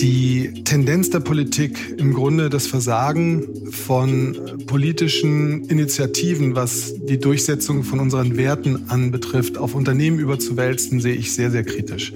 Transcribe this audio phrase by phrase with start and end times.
[0.00, 4.36] die Tendenz der Politik im Grunde das Versagen von
[4.66, 11.50] politischen Initiativen, was die Durchsetzung von unseren Werten anbetrifft, auf Unternehmen überzuwälzen, sehe ich sehr,
[11.50, 12.12] sehr kritisch.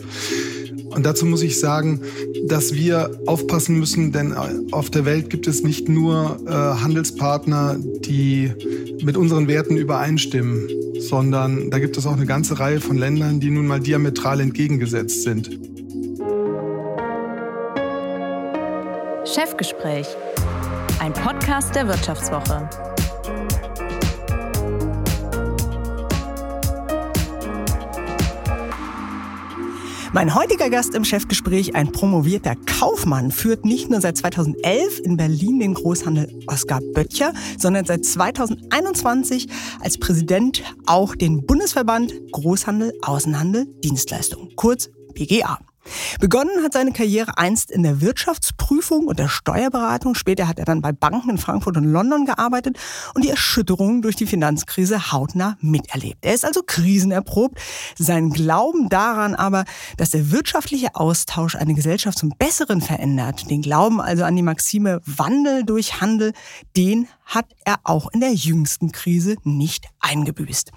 [0.94, 2.00] Und dazu muss ich sagen,
[2.46, 4.34] dass wir aufpassen müssen, denn
[4.72, 8.52] auf der Welt gibt es nicht nur äh, Handelspartner, die
[9.02, 10.68] mit unseren Werten übereinstimmen,
[11.00, 15.22] sondern da gibt es auch eine ganze Reihe von Ländern, die nun mal diametral entgegengesetzt
[15.22, 15.58] sind.
[19.34, 20.06] Chefgespräch,
[21.00, 22.68] ein Podcast der Wirtschaftswoche.
[30.12, 35.60] Mein heutiger Gast im Chefgespräch, ein promovierter Kaufmann, führt nicht nur seit 2011 in Berlin
[35.60, 39.48] den Großhandel Oskar Böttcher, sondern seit 2021
[39.80, 45.58] als Präsident auch den Bundesverband Großhandel, Außenhandel, Dienstleistung, kurz BGA.
[46.20, 50.14] Begonnen hat seine Karriere einst in der Wirtschaftsprüfung und der Steuerberatung.
[50.14, 52.78] Später hat er dann bei Banken in Frankfurt und London gearbeitet
[53.14, 56.18] und die Erschütterungen durch die Finanzkrise hautnah miterlebt.
[56.24, 57.58] Er ist also krisenerprobt.
[57.98, 59.64] Sein Glauben daran aber,
[59.96, 65.00] dass der wirtschaftliche Austausch eine Gesellschaft zum Besseren verändert, den Glauben also an die Maxime
[65.06, 66.32] Wandel durch Handel,
[66.76, 70.70] den hat er auch in der jüngsten Krise nicht eingebüßt.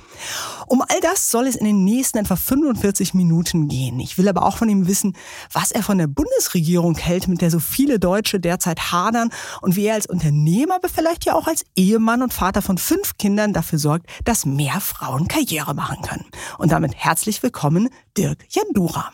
[0.67, 3.99] Um all das soll es in den nächsten etwa 45 Minuten gehen.
[3.99, 5.15] Ich will aber auch von ihm wissen,
[5.51, 9.29] was er von der Bundesregierung hält, mit der so viele Deutsche derzeit hadern
[9.61, 13.17] und wie er als Unternehmer, aber vielleicht ja auch als Ehemann und Vater von fünf
[13.17, 16.25] Kindern dafür sorgt, dass mehr Frauen Karriere machen können.
[16.57, 19.11] Und damit herzlich willkommen, Dirk Jandura.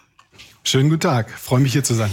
[0.64, 2.12] Schönen guten Tag, freue mich hier zu sein.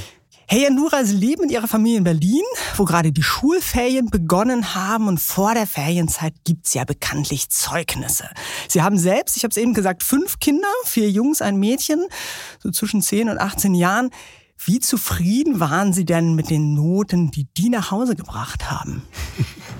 [0.50, 2.41] Hey Nura, Sie leben mit Ihrer Familie in Berlin,
[2.78, 8.30] wo gerade die Schulferien begonnen haben und vor der Ferienzeit gibt's ja bekanntlich Zeugnisse.
[8.66, 12.02] Sie haben selbst, ich habe es eben gesagt, fünf Kinder, vier Jungs, ein Mädchen,
[12.60, 14.08] so zwischen 10 und 18 Jahren.
[14.56, 19.02] Wie zufrieden waren Sie denn mit den Noten, die die nach Hause gebracht haben?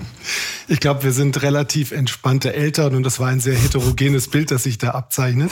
[0.67, 4.63] Ich glaube, wir sind relativ entspannte Eltern und das war ein sehr heterogenes Bild, das
[4.63, 5.51] sich da abzeichnet.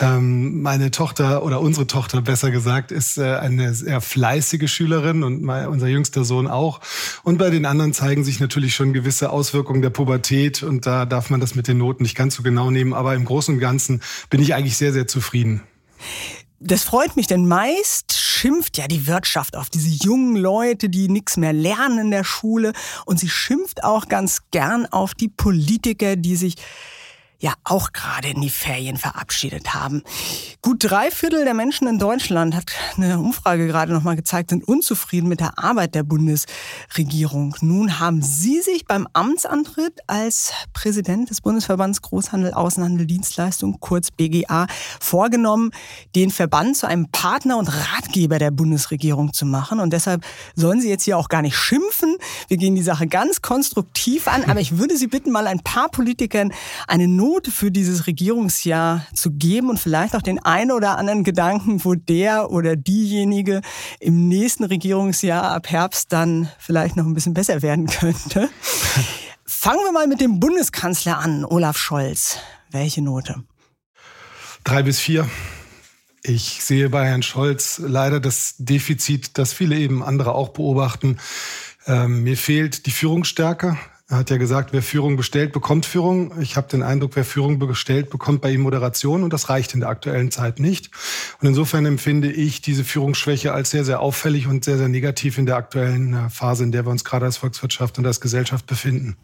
[0.00, 5.42] Ähm, meine Tochter oder unsere Tochter besser gesagt ist äh, eine sehr fleißige Schülerin und
[5.42, 6.80] mein, unser jüngster Sohn auch.
[7.22, 11.30] Und bei den anderen zeigen sich natürlich schon gewisse Auswirkungen der Pubertät und da darf
[11.30, 12.94] man das mit den Noten nicht ganz so genau nehmen.
[12.94, 15.62] Aber im Großen und Ganzen bin ich eigentlich sehr, sehr zufrieden.
[16.66, 21.36] Das freut mich, denn meist schimpft ja die Wirtschaft auf diese jungen Leute, die nichts
[21.36, 22.72] mehr lernen in der Schule.
[23.04, 26.56] Und sie schimpft auch ganz gern auf die Politiker, die sich
[27.38, 30.02] ja auch gerade in die Ferien verabschiedet haben.
[30.62, 35.28] Gut drei Viertel der Menschen in Deutschland, hat eine Umfrage gerade nochmal gezeigt, sind unzufrieden
[35.28, 37.54] mit der Arbeit der Bundesregierung.
[37.60, 44.66] Nun haben Sie sich beim Amtsantritt als Präsident des Bundesverbands Großhandel, Außenhandel, Dienstleistung, kurz BGA,
[45.00, 45.72] vorgenommen,
[46.14, 49.80] den Verband zu einem Partner und Ratgeber der Bundesregierung zu machen.
[49.80, 52.16] Und deshalb sollen Sie jetzt hier auch gar nicht schimpfen.
[52.48, 54.44] Wir gehen die Sache ganz konstruktiv an.
[54.44, 56.52] Aber ich würde Sie bitten, mal ein paar Politikern
[56.88, 61.24] eine Not Note für dieses Regierungsjahr zu geben und vielleicht auch den einen oder anderen
[61.24, 63.62] Gedanken, wo der oder diejenige
[63.98, 68.48] im nächsten Regierungsjahr ab Herbst dann vielleicht noch ein bisschen besser werden könnte.
[69.44, 72.38] Fangen wir mal mit dem Bundeskanzler an, Olaf Scholz.
[72.70, 73.42] Welche Note?
[74.62, 75.28] Drei bis vier.
[76.22, 81.18] Ich sehe bei Herrn Scholz leider das Defizit, das viele eben andere auch beobachten.
[81.88, 83.76] Ähm, mir fehlt die Führungsstärke.
[84.08, 86.40] Er hat ja gesagt, wer Führung bestellt, bekommt Führung.
[86.40, 89.80] Ich habe den Eindruck, wer Führung bestellt, bekommt bei ihm Moderation und das reicht in
[89.80, 90.90] der aktuellen Zeit nicht.
[91.40, 95.46] Und insofern empfinde ich diese Führungsschwäche als sehr, sehr auffällig und sehr, sehr negativ in
[95.46, 99.16] der aktuellen äh, Phase, in der wir uns gerade als Volkswirtschaft und als Gesellschaft befinden.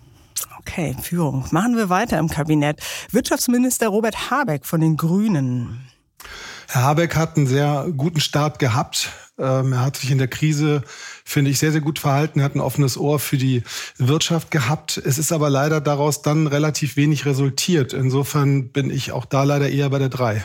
[0.58, 1.44] Okay, Führung.
[1.52, 2.80] Machen wir weiter im Kabinett.
[3.12, 5.80] Wirtschaftsminister Robert Habeck von den Grünen.
[6.72, 9.10] Herr Habeck hat einen sehr guten Start gehabt.
[9.38, 10.80] Ähm, er hat sich in der Krise,
[11.22, 12.38] finde ich, sehr, sehr gut verhalten.
[12.38, 13.62] Er hat ein offenes Ohr für die
[13.98, 14.96] Wirtschaft gehabt.
[14.96, 17.92] Es ist aber leider daraus dann relativ wenig resultiert.
[17.92, 20.42] Insofern bin ich auch da leider eher bei der 3.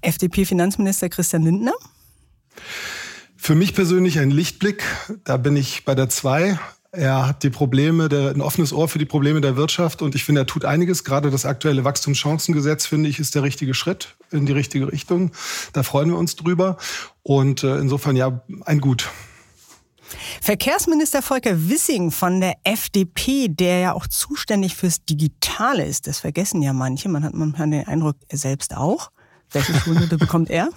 [0.00, 1.74] FDP-Finanzminister Christian Lindner?
[3.36, 4.82] Für mich persönlich ein Lichtblick.
[5.24, 6.58] Da bin ich bei der 2.
[6.94, 10.24] Er hat die Probleme, der, ein offenes Ohr für die Probleme der Wirtschaft und ich
[10.24, 11.04] finde, er tut einiges.
[11.04, 15.30] Gerade das aktuelle Wachstumschancengesetz, finde ich, ist der richtige Schritt in die richtige Richtung.
[15.72, 16.76] Da freuen wir uns drüber.
[17.22, 19.08] Und äh, insofern ja, ein Gut.
[20.42, 26.60] Verkehrsminister Volker Wissing von der FDP, der ja auch zuständig fürs Digitale ist, das vergessen
[26.60, 27.08] ja manche.
[27.08, 29.10] Man hat manchmal den Eindruck, er selbst auch.
[29.52, 30.68] Welche Schulnote bekommt er?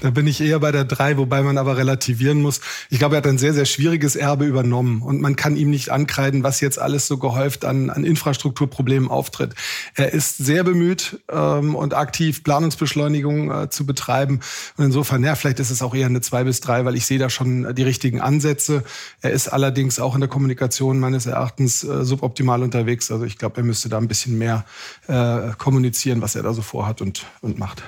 [0.00, 2.60] Da bin ich eher bei der drei, wobei man aber relativieren muss.
[2.90, 5.90] Ich glaube, er hat ein sehr, sehr schwieriges Erbe übernommen und man kann ihm nicht
[5.90, 9.54] ankreiden, was jetzt alles so gehäuft an, an Infrastrukturproblemen auftritt.
[9.94, 14.40] Er ist sehr bemüht ähm, und aktiv Planungsbeschleunigung äh, zu betreiben.
[14.76, 17.18] Und insofern, ja, vielleicht ist es auch eher eine zwei bis drei, weil ich sehe
[17.18, 18.84] da schon die richtigen Ansätze.
[19.20, 23.10] Er ist allerdings auch in der Kommunikation meines Erachtens äh, suboptimal unterwegs.
[23.10, 24.64] Also ich glaube, er müsste da ein bisschen mehr
[25.06, 27.82] äh, kommunizieren, was er da so vorhat und, und macht.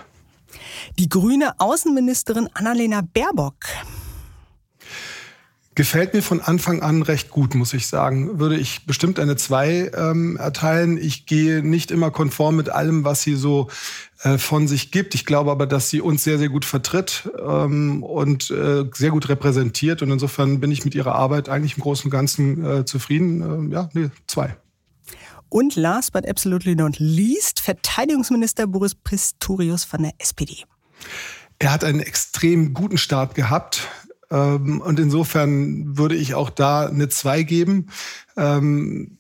[0.99, 3.57] Die grüne Außenministerin Annalena Baerbock.
[5.77, 8.39] Gefällt mir von Anfang an recht gut, muss ich sagen.
[8.39, 10.97] Würde ich bestimmt eine 2 ähm, erteilen.
[10.97, 13.69] Ich gehe nicht immer konform mit allem, was sie so
[14.23, 15.15] äh, von sich gibt.
[15.15, 19.29] Ich glaube aber, dass sie uns sehr, sehr gut vertritt ähm, und äh, sehr gut
[19.29, 20.01] repräsentiert.
[20.01, 23.43] Und insofern bin ich mit ihrer Arbeit eigentlich im Großen und Ganzen äh, zufrieden.
[23.43, 24.57] Ähm, ja, nee, zwei.
[25.49, 30.65] Und last but absolutely not least, Verteidigungsminister Boris Pistorius von der SPD.
[31.59, 33.89] Er hat einen extrem guten Start gehabt.
[34.31, 37.89] Ähm, und insofern würde ich auch da eine 2 geben.
[38.37, 39.19] Ähm,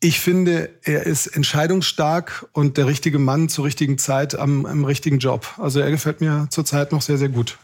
[0.00, 5.18] ich finde, er ist entscheidungsstark und der richtige Mann zur richtigen Zeit am, am richtigen
[5.18, 5.54] Job.
[5.56, 7.58] Also er gefällt mir zurzeit noch sehr, sehr gut.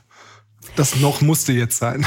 [0.77, 2.07] Das noch musste jetzt sein.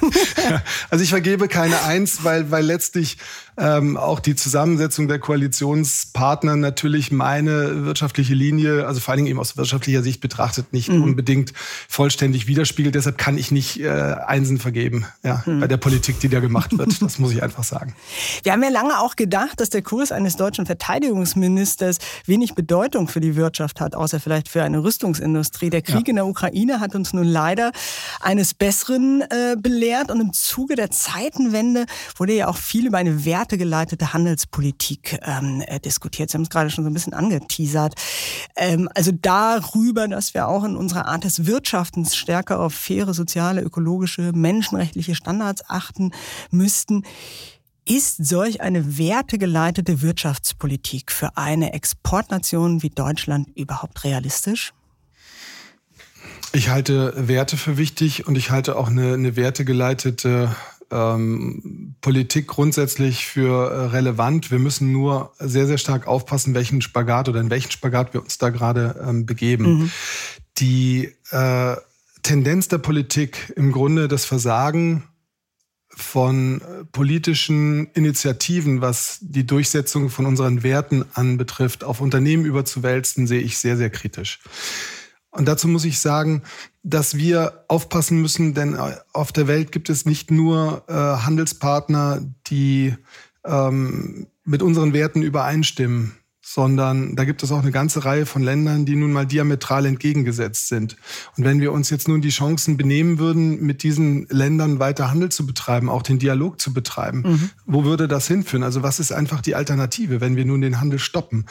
[0.90, 3.18] also ich vergebe keine Eins, weil, weil letztlich
[3.58, 9.40] ähm, auch die Zusammensetzung der Koalitionspartner natürlich meine wirtschaftliche Linie, also vor allen Dingen eben
[9.40, 11.02] aus wirtschaftlicher Sicht betrachtet, nicht mhm.
[11.02, 11.52] unbedingt
[11.88, 12.94] vollständig widerspiegelt.
[12.94, 15.60] Deshalb kann ich nicht äh, Einsen vergeben ja, mhm.
[15.60, 17.02] bei der Politik, die da gemacht wird.
[17.02, 17.94] Das muss ich einfach sagen.
[18.44, 23.20] Wir haben ja lange auch gedacht, dass der Kurs eines deutschen Verteidigungsministers wenig Bedeutung für
[23.20, 25.70] die Wirtschaft hat, außer vielleicht für eine Rüstungsindustrie.
[25.70, 26.10] Der Krieg ja.
[26.10, 27.72] in der Ukraine hat uns nun leider
[28.20, 33.24] eines Besseren äh, belehrt und im Zuge der Zeitenwende wurde ja auch viel über eine
[33.24, 36.30] Wert wertegeleitete Handelspolitik ähm, äh, diskutiert.
[36.30, 37.94] Sie haben es gerade schon so ein bisschen angeteasert.
[38.56, 43.62] Ähm, also darüber, dass wir auch in unserer Art des Wirtschaftens stärker auf faire, soziale,
[43.62, 46.12] ökologische, menschenrechtliche Standards achten
[46.50, 47.04] müssten.
[47.86, 54.74] Ist solch eine wertegeleitete Wirtschaftspolitik für eine Exportnation wie Deutschland überhaupt realistisch?
[56.52, 60.54] Ich halte Werte für wichtig und ich halte auch eine, eine wertegeleitete
[60.90, 64.50] ähm, Politik grundsätzlich für äh, relevant.
[64.50, 68.38] Wir müssen nur sehr, sehr stark aufpassen, welchen Spagat oder in welchen Spagat wir uns
[68.38, 69.64] da gerade ähm, begeben.
[69.64, 69.90] Mhm.
[70.58, 71.76] Die äh,
[72.22, 75.04] Tendenz der Politik im Grunde das Versagen
[75.98, 83.40] von äh, politischen Initiativen, was die Durchsetzung von unseren Werten anbetrifft, auf Unternehmen überzuwälzen, sehe
[83.40, 84.38] ich sehr, sehr kritisch.
[85.30, 86.42] Und dazu muss ich sagen,
[86.82, 92.22] dass wir aufpassen müssen, denn äh, auf der Welt gibt es nicht nur äh, Handelspartner,
[92.46, 92.96] die
[93.44, 96.16] ähm, mit unseren Werten übereinstimmen
[96.50, 100.68] sondern da gibt es auch eine ganze Reihe von Ländern, die nun mal diametral entgegengesetzt
[100.68, 100.96] sind.
[101.36, 105.28] Und wenn wir uns jetzt nun die Chancen benehmen würden, mit diesen Ländern weiter Handel
[105.30, 107.50] zu betreiben, auch den Dialog zu betreiben, mhm.
[107.66, 108.62] wo würde das hinführen?
[108.62, 111.44] Also was ist einfach die Alternative, wenn wir nun den Handel stoppen?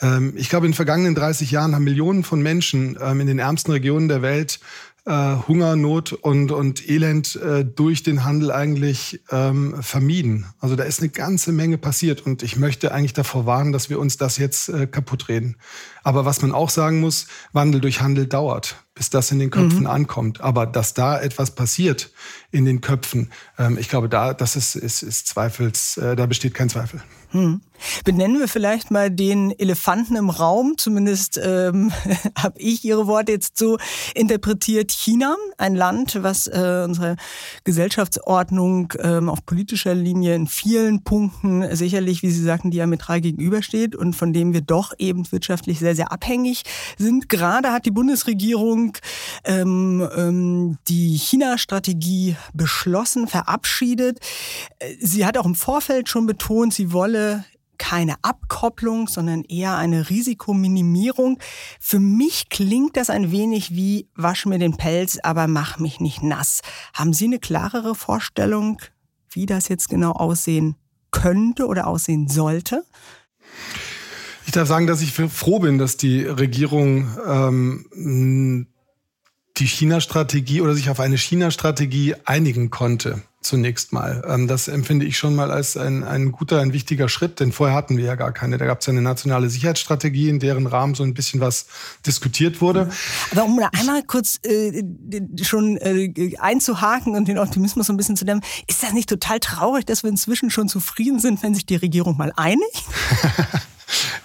[0.00, 3.40] Ähm, ich glaube, in den vergangenen 30 Jahren haben Millionen von Menschen ähm, in den
[3.40, 4.60] ärmsten Regionen der Welt
[5.06, 10.46] äh, Hunger, Not und, und Elend äh, durch den Handel eigentlich ähm, vermieden.
[10.60, 13.98] Also da ist eine ganze Menge passiert und ich möchte eigentlich davor warnen, dass wir
[13.98, 15.56] uns das jetzt äh, kaputt reden.
[16.04, 19.80] Aber was man auch sagen muss, Wandel durch Handel dauert, bis das in den Köpfen
[19.80, 19.86] mhm.
[19.86, 20.40] ankommt.
[20.40, 22.10] Aber dass da etwas passiert
[22.52, 26.54] in den Köpfen, ähm, ich glaube, da, das ist, ist, ist Zweifels, äh, da besteht
[26.54, 27.02] kein Zweifel.
[27.34, 27.60] Hm.
[28.04, 30.74] Benennen wir vielleicht mal den Elefanten im Raum.
[30.76, 31.90] Zumindest ähm,
[32.38, 33.76] habe ich Ihre Worte jetzt so
[34.14, 34.92] interpretiert.
[34.92, 37.16] China, ein Land, was äh, unsere
[37.64, 44.14] Gesellschaftsordnung ähm, auf politischer Linie in vielen Punkten sicherlich, wie Sie sagten, diametral gegenübersteht und
[44.14, 46.62] von dem wir doch eben wirtschaftlich sehr, sehr abhängig
[46.98, 47.28] sind.
[47.28, 48.96] Gerade hat die Bundesregierung
[49.44, 54.18] ähm, ähm, die China-Strategie beschlossen, verabschiedet.
[54.78, 57.44] Äh, sie hat auch im Vorfeld schon betont, sie wolle
[57.78, 61.38] keine Abkopplung, sondern eher eine Risikominimierung.
[61.80, 66.22] Für mich klingt das ein wenig wie wasch mir den Pelz, aber mach mich nicht
[66.22, 66.60] nass.
[66.94, 68.78] Haben Sie eine klarere Vorstellung,
[69.28, 70.76] wie das jetzt genau aussehen
[71.10, 72.84] könnte oder aussehen sollte?
[74.54, 78.68] Ich darf sagen, dass ich froh bin, dass die Regierung ähm,
[79.56, 84.22] die China-Strategie oder sich auf eine China-Strategie einigen konnte zunächst mal.
[84.28, 87.74] Ähm, das empfinde ich schon mal als ein, ein guter, ein wichtiger Schritt, denn vorher
[87.74, 88.56] hatten wir ja gar keine.
[88.56, 91.66] Da gab es ja eine nationale Sicherheitsstrategie, in deren Rahmen so ein bisschen was
[92.06, 92.90] diskutiert wurde.
[93.32, 94.84] Aber um da einmal kurz äh,
[95.42, 99.40] schon äh, einzuhaken und den Optimismus so ein bisschen zu dämmen, ist das nicht total
[99.40, 102.84] traurig, dass wir inzwischen schon zufrieden sind, wenn sich die Regierung mal einigt?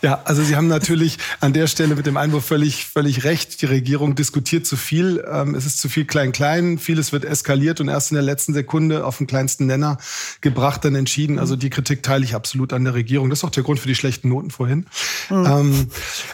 [0.02, 3.62] Ja, also Sie haben natürlich an der Stelle mit dem Einwurf völlig, völlig recht.
[3.62, 5.24] Die Regierung diskutiert zu viel.
[5.30, 6.78] Ähm, es ist zu viel Klein-Klein.
[6.78, 9.98] Vieles wird eskaliert und erst in der letzten Sekunde auf den kleinsten Nenner
[10.40, 11.38] gebracht, dann entschieden.
[11.38, 13.30] Also die Kritik teile ich absolut an der Regierung.
[13.30, 14.86] Das ist auch der Grund für die schlechten Noten vorhin.
[15.30, 15.46] Mhm.
[15.46, 15.88] Ähm,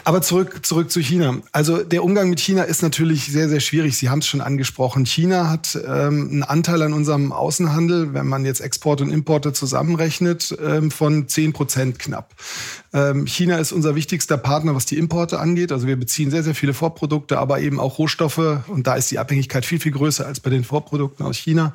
[0.04, 1.38] aber zurück, zurück zu China.
[1.50, 3.96] Also der Umgang mit China ist natürlich sehr, sehr schwierig.
[3.96, 5.06] Sie haben es schon angesprochen.
[5.06, 10.56] China hat ähm, einen Anteil an unserem Außenhandel, wenn man jetzt Export und Importe zusammenrechnet,
[10.64, 12.34] ähm, von 10 Prozent knapp.
[12.92, 13.26] Ähm,
[13.56, 15.72] China ist unser wichtigster Partner, was die Importe angeht.
[15.72, 18.60] Also wir beziehen sehr, sehr viele Vorprodukte, aber eben auch Rohstoffe.
[18.68, 21.72] Und da ist die Abhängigkeit viel, viel größer als bei den Vorprodukten aus China.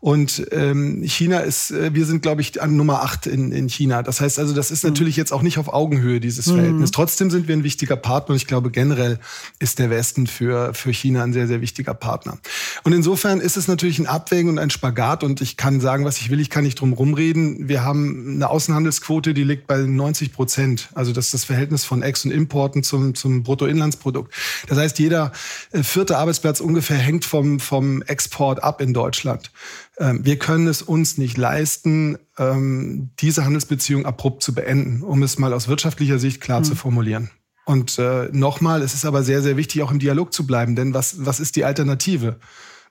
[0.00, 4.02] Und ähm, China ist, äh, wir sind, glaube ich, an Nummer acht in, in China.
[4.02, 4.90] Das heißt also, das ist mhm.
[4.90, 6.54] natürlich jetzt auch nicht auf Augenhöhe, dieses mhm.
[6.54, 6.90] Verhältnis.
[6.90, 8.30] Trotzdem sind wir ein wichtiger Partner.
[8.32, 9.18] Und ich glaube, generell
[9.60, 12.38] ist der Westen für, für China ein sehr, sehr wichtiger Partner.
[12.84, 15.22] Und insofern ist es natürlich ein Abwägen und ein Spagat.
[15.22, 17.68] Und ich kann sagen, was ich will, ich kann nicht drum rumreden.
[17.68, 20.88] Wir haben eine Außenhandelsquote, die liegt bei 90 Prozent.
[20.94, 24.34] Also das ist das Verhältnis von Ex- und Importen zum, zum Bruttoinlandsprodukt.
[24.68, 25.32] Das heißt, jeder
[25.70, 29.52] äh, vierte Arbeitsplatz ungefähr hängt vom, vom Export ab in Deutschland.
[29.98, 35.38] Ähm, wir können es uns nicht leisten, ähm, diese Handelsbeziehung abrupt zu beenden, um es
[35.38, 36.64] mal aus wirtschaftlicher Sicht klar mhm.
[36.64, 37.30] zu formulieren.
[37.64, 40.94] Und äh, nochmal, es ist aber sehr, sehr wichtig, auch im Dialog zu bleiben, denn
[40.94, 42.40] was, was ist die Alternative?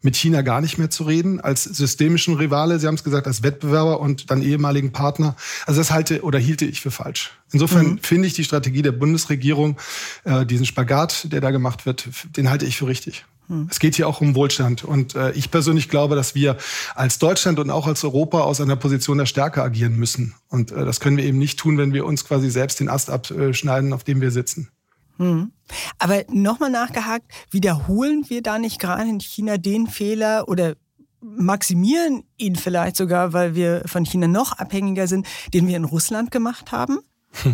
[0.01, 3.43] Mit China gar nicht mehr zu reden, als systemischen Rivale, Sie haben es gesagt, als
[3.43, 5.35] Wettbewerber und dann ehemaligen Partner.
[5.65, 7.31] Also das halte oder hielte ich für falsch.
[7.51, 7.99] Insofern mhm.
[7.99, 9.77] finde ich die Strategie der Bundesregierung,
[10.23, 13.25] äh, diesen Spagat, der da gemacht wird, den halte ich für richtig.
[13.47, 13.67] Mhm.
[13.69, 14.83] Es geht hier auch um Wohlstand.
[14.83, 16.57] Und äh, ich persönlich glaube, dass wir
[16.95, 20.33] als Deutschland und auch als Europa aus einer Position der Stärke agieren müssen.
[20.49, 23.09] Und äh, das können wir eben nicht tun, wenn wir uns quasi selbst den Ast
[23.09, 24.69] abschneiden, auf dem wir sitzen.
[25.17, 25.51] Mhm.
[25.99, 30.75] Aber nochmal nachgehakt, wiederholen wir da nicht gerade in China den Fehler oder
[31.21, 36.31] maximieren ihn vielleicht sogar, weil wir von China noch abhängiger sind, den wir in Russland
[36.31, 36.99] gemacht haben?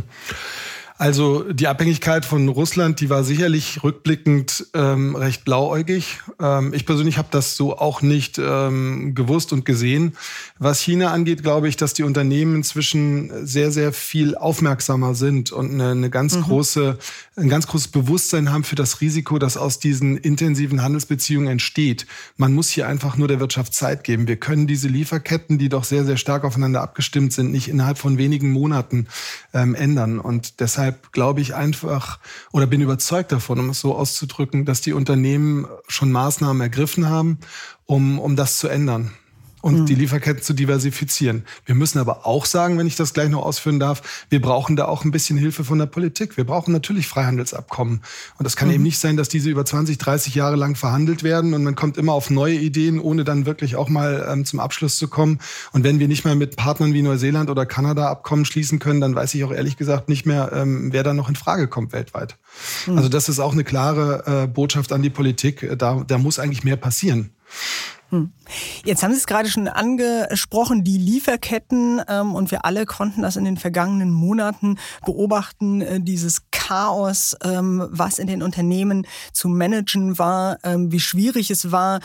[0.99, 6.19] Also die Abhängigkeit von Russland, die war sicherlich rückblickend ähm, recht blauäugig.
[6.41, 10.17] Ähm, ich persönlich habe das so auch nicht ähm, gewusst und gesehen.
[10.57, 15.71] Was China angeht, glaube ich, dass die Unternehmen inzwischen sehr, sehr viel aufmerksamer sind und
[15.71, 16.41] eine, eine ganz mhm.
[16.41, 16.97] große,
[17.35, 22.07] ein ganz großes Bewusstsein haben für das Risiko, das aus diesen intensiven Handelsbeziehungen entsteht.
[22.37, 24.27] Man muss hier einfach nur der Wirtschaft Zeit geben.
[24.27, 28.17] Wir können diese Lieferketten, die doch sehr, sehr stark aufeinander abgestimmt sind, nicht innerhalb von
[28.17, 29.05] wenigen Monaten
[29.53, 30.17] ähm, ändern.
[30.17, 32.19] Und deshalb deshalb glaube ich einfach
[32.51, 37.39] oder bin überzeugt davon, um es so auszudrücken, dass die Unternehmen schon Maßnahmen ergriffen haben,
[37.85, 39.11] um, um das zu ändern
[39.61, 39.85] und mhm.
[39.85, 41.43] die Lieferketten zu diversifizieren.
[41.65, 44.85] Wir müssen aber auch sagen, wenn ich das gleich noch ausführen darf, wir brauchen da
[44.85, 46.37] auch ein bisschen Hilfe von der Politik.
[46.37, 48.01] Wir brauchen natürlich Freihandelsabkommen.
[48.37, 48.75] Und das kann mhm.
[48.75, 51.97] eben nicht sein, dass diese über 20, 30 Jahre lang verhandelt werden und man kommt
[51.97, 55.39] immer auf neue Ideen, ohne dann wirklich auch mal ähm, zum Abschluss zu kommen.
[55.71, 59.15] Und wenn wir nicht mal mit Partnern wie Neuseeland oder Kanada Abkommen schließen können, dann
[59.15, 62.37] weiß ich auch ehrlich gesagt nicht mehr, ähm, wer da noch in Frage kommt weltweit.
[62.85, 62.97] Mhm.
[62.97, 65.67] Also das ist auch eine klare äh, Botschaft an die Politik.
[65.77, 67.31] Da, da muss eigentlich mehr passieren.
[68.09, 68.31] Hm.
[68.85, 73.35] Jetzt haben Sie es gerade schon angesprochen, die Lieferketten, ähm, und wir alle konnten das
[73.35, 80.17] in den vergangenen Monaten beobachten, äh, dieses Chaos, ähm, was in den Unternehmen zu managen
[80.17, 81.99] war, ähm, wie schwierig es war,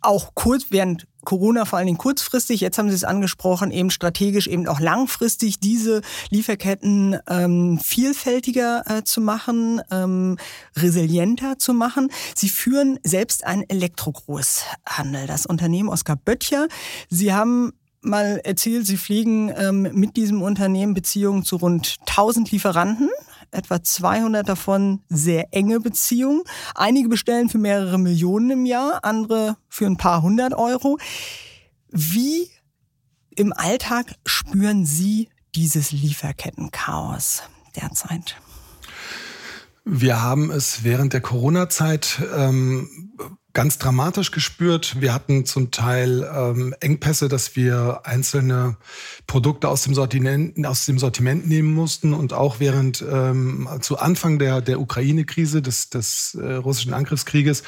[0.00, 4.46] auch kurz während Corona vor allen Dingen kurzfristig, jetzt haben Sie es angesprochen, eben strategisch,
[4.46, 10.38] eben auch langfristig diese Lieferketten ähm, vielfältiger äh, zu machen, ähm,
[10.76, 12.10] resilienter zu machen.
[12.34, 16.66] Sie führen selbst einen Elektrogroßhandel, das Unternehmen Oskar Böttcher.
[17.08, 23.08] Sie haben mal erzählt, Sie fliegen ähm, mit diesem Unternehmen Beziehungen zu rund 1000 Lieferanten,
[23.52, 26.42] etwa 200 davon sehr enge Beziehungen.
[26.74, 30.98] Einige bestellen für mehrere Millionen im Jahr, andere für ein paar hundert Euro.
[31.90, 32.50] Wie
[33.36, 37.42] im Alltag spüren Sie dieses Lieferkettenchaos
[37.76, 38.36] derzeit?
[39.84, 43.12] Wir haben es während der Corona-Zeit ähm,
[43.54, 45.00] ganz dramatisch gespürt.
[45.00, 48.76] Wir hatten zum Teil ähm, Engpässe, dass wir einzelne
[49.26, 54.38] Produkte aus dem Sortiment, aus dem Sortiment nehmen mussten und auch während ähm, zu Anfang
[54.38, 57.62] der, der Ukraine-Krise, des, des äh, russischen Angriffskrieges,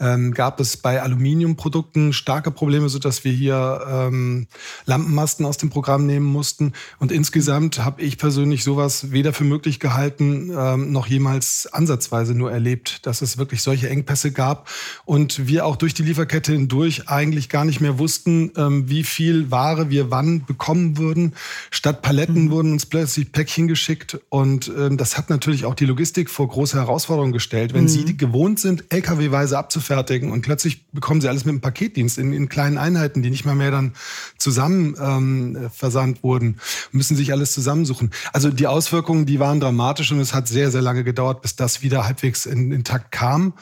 [0.00, 4.48] ähm, gab es bei Aluminiumprodukten starke Probleme, so dass wir hier ähm,
[4.86, 6.72] Lampenmasten aus dem Programm nehmen mussten.
[6.98, 12.50] Und insgesamt habe ich persönlich sowas weder für möglich gehalten, ähm, noch jemals ansatzweise nur
[12.50, 14.68] erlebt, dass es wirklich solche Engpässe gab
[15.04, 19.50] und wir auch durch die Lieferkette hindurch eigentlich gar nicht mehr wussten, ähm, wie viel
[19.50, 21.34] Ware wir wann bekommen würden.
[21.70, 22.50] Statt Paletten mhm.
[22.50, 26.76] wurden uns plötzlich Päckchen geschickt und ähm, das hat natürlich auch die Logistik vor große
[26.76, 27.74] Herausforderungen gestellt.
[27.74, 27.88] Wenn mhm.
[27.88, 32.48] Sie gewohnt sind, LKW-weise abzufertigen und plötzlich bekommen Sie alles mit einem Paketdienst in, in
[32.48, 33.92] kleinen Einheiten, die nicht mal mehr dann
[34.38, 36.58] zusammen ähm, versandt wurden,
[36.92, 38.10] müssen sich alles zusammensuchen.
[38.32, 41.82] Also die Auswirkungen, die waren dramatisch und es hat sehr, sehr lange gedauert, bis das
[41.82, 43.52] wieder halbwegs in, intakt kam.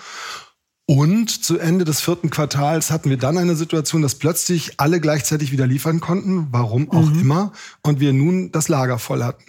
[0.88, 5.50] Und zu Ende des vierten Quartals hatten wir dann eine Situation, dass plötzlich alle gleichzeitig
[5.50, 7.20] wieder liefern konnten, warum auch mhm.
[7.20, 7.52] immer,
[7.82, 9.42] und wir nun das Lager voll hatten.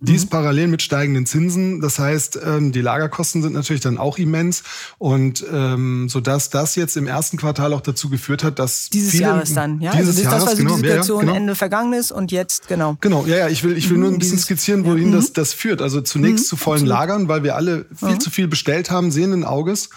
[0.00, 0.30] Dies mhm.
[0.30, 1.80] parallel mit steigenden Zinsen.
[1.80, 4.64] Das heißt, ähm, die Lagerkosten sind natürlich dann auch immens.
[4.98, 8.88] Und ähm, so dass das jetzt im ersten Quartal auch dazu geführt hat, dass.
[8.88, 9.92] Dieses viele, Jahres dann, ja.
[9.92, 11.36] Dieses also das, Jahres, das war so genau, die Situation ja, genau.
[11.36, 12.96] Ende vergangen ist und jetzt, genau.
[13.00, 13.48] Genau, ja, ja.
[13.48, 15.12] Ich will, ich will nur ein bisschen skizzieren, wohin mhm.
[15.12, 15.80] das, das führt.
[15.80, 16.86] Also zunächst mhm, zu vollen.
[16.86, 18.20] Lagern, weil wir alle viel mhm.
[18.20, 19.88] zu viel bestellt haben, sehenden Auges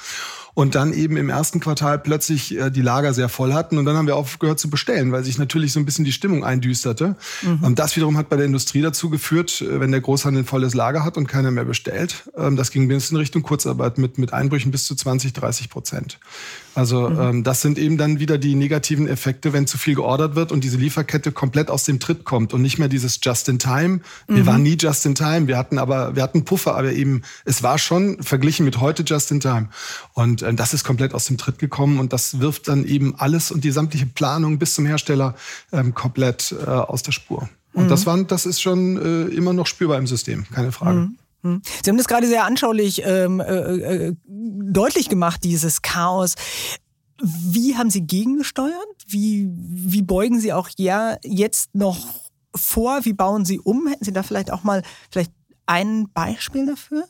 [0.55, 3.95] und dann eben im ersten Quartal plötzlich äh, die Lager sehr voll hatten und dann
[3.95, 7.15] haben wir aufgehört zu bestellen, weil sich natürlich so ein bisschen die Stimmung eindüsterte.
[7.43, 7.59] Mhm.
[7.61, 10.73] Und das wiederum hat bei der Industrie dazu geführt, äh, wenn der Großhandel ein volles
[10.73, 14.33] Lager hat und keiner mehr bestellt, ähm, das ging bis in Richtung Kurzarbeit mit, mit
[14.33, 16.19] Einbrüchen bis zu 20, 30 Prozent.
[16.75, 17.19] Also mhm.
[17.19, 20.63] ähm, das sind eben dann wieder die negativen Effekte, wenn zu viel geordert wird und
[20.63, 24.01] diese Lieferkette komplett aus dem Tritt kommt und nicht mehr dieses Just in Time.
[24.27, 24.45] Wir mhm.
[24.45, 27.77] waren nie Just in Time, wir hatten aber wir hatten Puffer, aber eben es war
[27.77, 29.69] schon verglichen mit heute Just in Time
[30.13, 33.51] und äh, das ist komplett aus dem Tritt gekommen und das wirft dann eben alles
[33.51, 35.35] und die sämtliche Planung bis zum Hersteller
[35.71, 37.49] ähm, komplett äh, aus der Spur.
[37.73, 37.89] Und mhm.
[37.89, 41.09] das war das ist schon äh, immer noch spürbar im System, keine Frage.
[41.45, 41.61] Hm.
[41.83, 46.33] Sie haben das gerade sehr anschaulich ähm, äh, äh, deutlich gemacht, dieses Chaos.
[47.21, 48.73] Wie haben Sie gegengesteuert?
[49.07, 51.99] Wie, wie beugen Sie auch ja jetzt noch
[52.55, 53.05] vor?
[53.05, 53.85] Wie bauen Sie um?
[53.87, 55.31] Hätten Sie da vielleicht auch mal vielleicht
[55.67, 57.07] ein Beispiel dafür?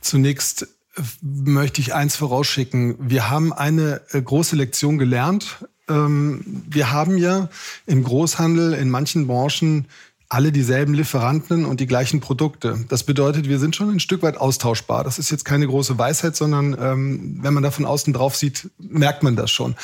[0.00, 2.96] Zunächst äh, möchte ich eins vorausschicken.
[3.00, 5.66] Wir haben eine äh, große Lektion gelernt.
[5.88, 7.48] Ähm, wir haben ja
[7.84, 9.88] im Großhandel in manchen Branchen
[10.28, 12.84] alle dieselben Lieferanten und die gleichen Produkte.
[12.88, 15.04] Das bedeutet, wir sind schon ein Stück weit austauschbar.
[15.04, 18.68] Das ist jetzt keine große Weisheit, sondern ähm, wenn man da von außen drauf sieht,
[18.78, 19.76] merkt man das schon.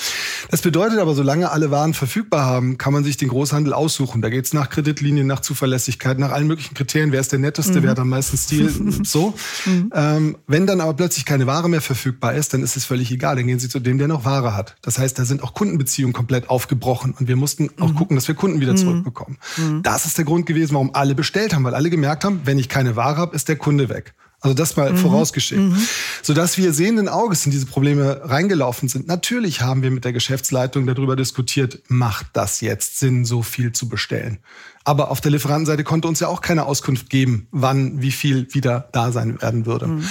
[0.51, 4.21] Das bedeutet aber, solange alle Waren verfügbar haben, kann man sich den Großhandel aussuchen.
[4.21, 7.13] Da geht's nach Kreditlinien, nach Zuverlässigkeit, nach allen möglichen Kriterien.
[7.13, 7.83] Wer ist der Netteste, mhm.
[7.85, 8.73] wer hat am meisten Stil,
[9.05, 9.35] so.
[9.65, 9.93] Mhm.
[9.95, 13.37] Ähm, wenn dann aber plötzlich keine Ware mehr verfügbar ist, dann ist es völlig egal.
[13.37, 14.75] Dann gehen Sie zu dem, der noch Ware hat.
[14.83, 17.95] Das heißt, da sind auch Kundenbeziehungen komplett aufgebrochen und wir mussten auch mhm.
[17.95, 18.79] gucken, dass wir Kunden wieder mhm.
[18.79, 19.39] zurückbekommen.
[19.57, 19.83] Mhm.
[19.83, 22.71] Das ist der Grund gewesen, warum alle bestellt haben, weil alle gemerkt haben, wenn ich
[22.71, 24.15] keine Ware habe, ist der Kunde weg.
[24.41, 24.97] Also das mal mhm.
[24.97, 25.61] vorausgeschickt.
[25.61, 25.77] Mhm.
[26.23, 29.07] Sodass wir sehenden Auges in diese Probleme reingelaufen sind.
[29.07, 33.91] Natürlich haben wir mit der Geschäftsleitung darüber diskutiert, macht das jetzt Sinn, so viel zu
[33.91, 34.39] bestellen?
[34.85, 38.89] Aber auf der Lieferantenseite konnte uns ja auch keine Auskunft geben, wann wie viel wieder
[38.93, 39.87] da sein werden würde.
[39.87, 40.05] Mhm.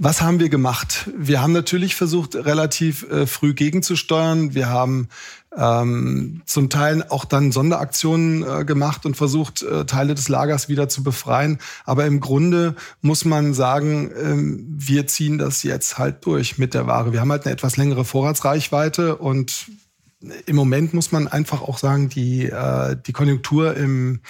[0.00, 1.10] Was haben wir gemacht?
[1.16, 4.54] Wir haben natürlich versucht, relativ äh, früh gegenzusteuern.
[4.54, 5.08] Wir haben
[5.56, 10.88] ähm, zum Teil auch dann Sonderaktionen äh, gemacht und versucht, äh, Teile des Lagers wieder
[10.88, 11.58] zu befreien.
[11.84, 16.86] Aber im Grunde muss man sagen, ähm, wir ziehen das jetzt halt durch mit der
[16.86, 17.12] Ware.
[17.12, 19.66] Wir haben halt eine etwas längere Vorratsreichweite und
[20.46, 24.20] im Moment muss man einfach auch sagen, die, äh, die Konjunktur im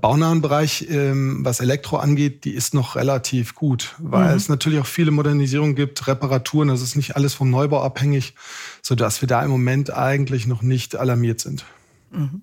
[0.00, 4.36] baunahen Bereich, ähm, was Elektro angeht, die ist noch relativ gut, weil mhm.
[4.36, 8.34] es natürlich auch viele Modernisierungen gibt, Reparaturen, das ist nicht alles vom Neubau abhängig,
[8.80, 11.66] sodass wir da im Moment eigentlich noch nicht alarmiert sind.
[12.10, 12.42] Mhm.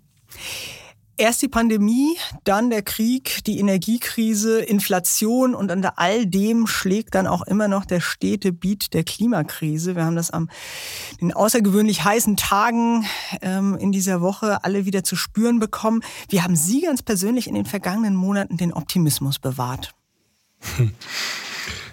[1.24, 7.28] Erst die Pandemie, dann der Krieg, die Energiekrise, Inflation und unter all dem schlägt dann
[7.28, 9.96] auch immer noch der stete Beat der Klimakrise.
[9.96, 10.50] Wir haben das am
[11.22, 13.06] den außergewöhnlich heißen Tagen
[13.42, 16.02] ähm, in dieser Woche alle wieder zu spüren bekommen.
[16.28, 19.96] Wie haben Sie ganz persönlich in den vergangenen Monaten den Optimismus bewahrt?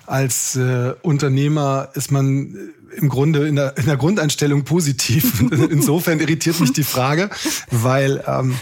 [0.06, 5.40] Als äh, Unternehmer ist man im Grunde in der, in der Grundeinstellung positiv.
[5.70, 7.30] Insofern irritiert mich die Frage,
[7.70, 8.56] weil ähm,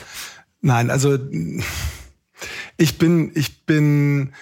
[0.60, 1.18] Nein, also
[2.76, 4.32] ich bin, ich bin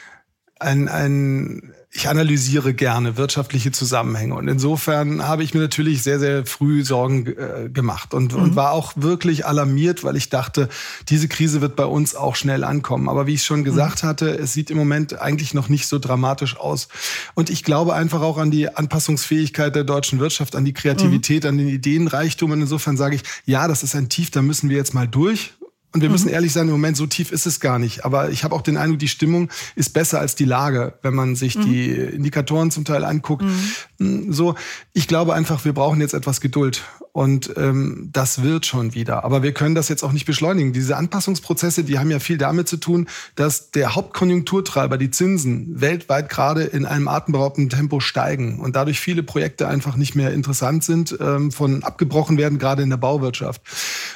[0.58, 6.44] ein, ein, ich analysiere gerne wirtschaftliche Zusammenhänge und insofern habe ich mir natürlich sehr, sehr
[6.44, 8.42] früh Sorgen äh, gemacht und, mhm.
[8.42, 10.68] und war auch wirklich alarmiert, weil ich dachte,
[11.08, 13.08] diese Krise wird bei uns auch schnell ankommen.
[13.08, 14.08] Aber wie ich schon gesagt mhm.
[14.08, 16.88] hatte, es sieht im Moment eigentlich noch nicht so dramatisch aus.
[17.34, 21.48] Und ich glaube einfach auch an die Anpassungsfähigkeit der deutschen Wirtschaft, an die Kreativität, mhm.
[21.48, 22.50] an den Ideenreichtum.
[22.50, 25.54] Und insofern sage ich, ja, das ist ein Tief, da müssen wir jetzt mal durch
[25.96, 26.34] Und wir müssen mhm.
[26.34, 28.04] ehrlich sein, im Moment so tief ist es gar nicht.
[28.04, 31.36] Aber ich habe auch den Eindruck, die Stimmung ist besser als die Lage, wenn man
[31.36, 31.62] sich mhm.
[31.62, 33.44] die Indikatoren zum Teil anguckt.
[33.44, 33.72] Mhm.
[33.98, 34.54] Hm, so,
[34.92, 36.82] ich glaube einfach, wir brauchen jetzt etwas Geduld.
[37.12, 39.24] Und ähm, das wird schon wieder.
[39.24, 40.74] Aber wir können das jetzt auch nicht beschleunigen.
[40.74, 46.28] Diese Anpassungsprozesse, die haben ja viel damit zu tun, dass der Hauptkonjunkturtreiber, die Zinsen, weltweit
[46.28, 51.16] gerade in einem atemberaubenden Tempo steigen und dadurch viele Projekte einfach nicht mehr interessant sind,
[51.18, 53.62] ähm, von abgebrochen werden, gerade in der Bauwirtschaft.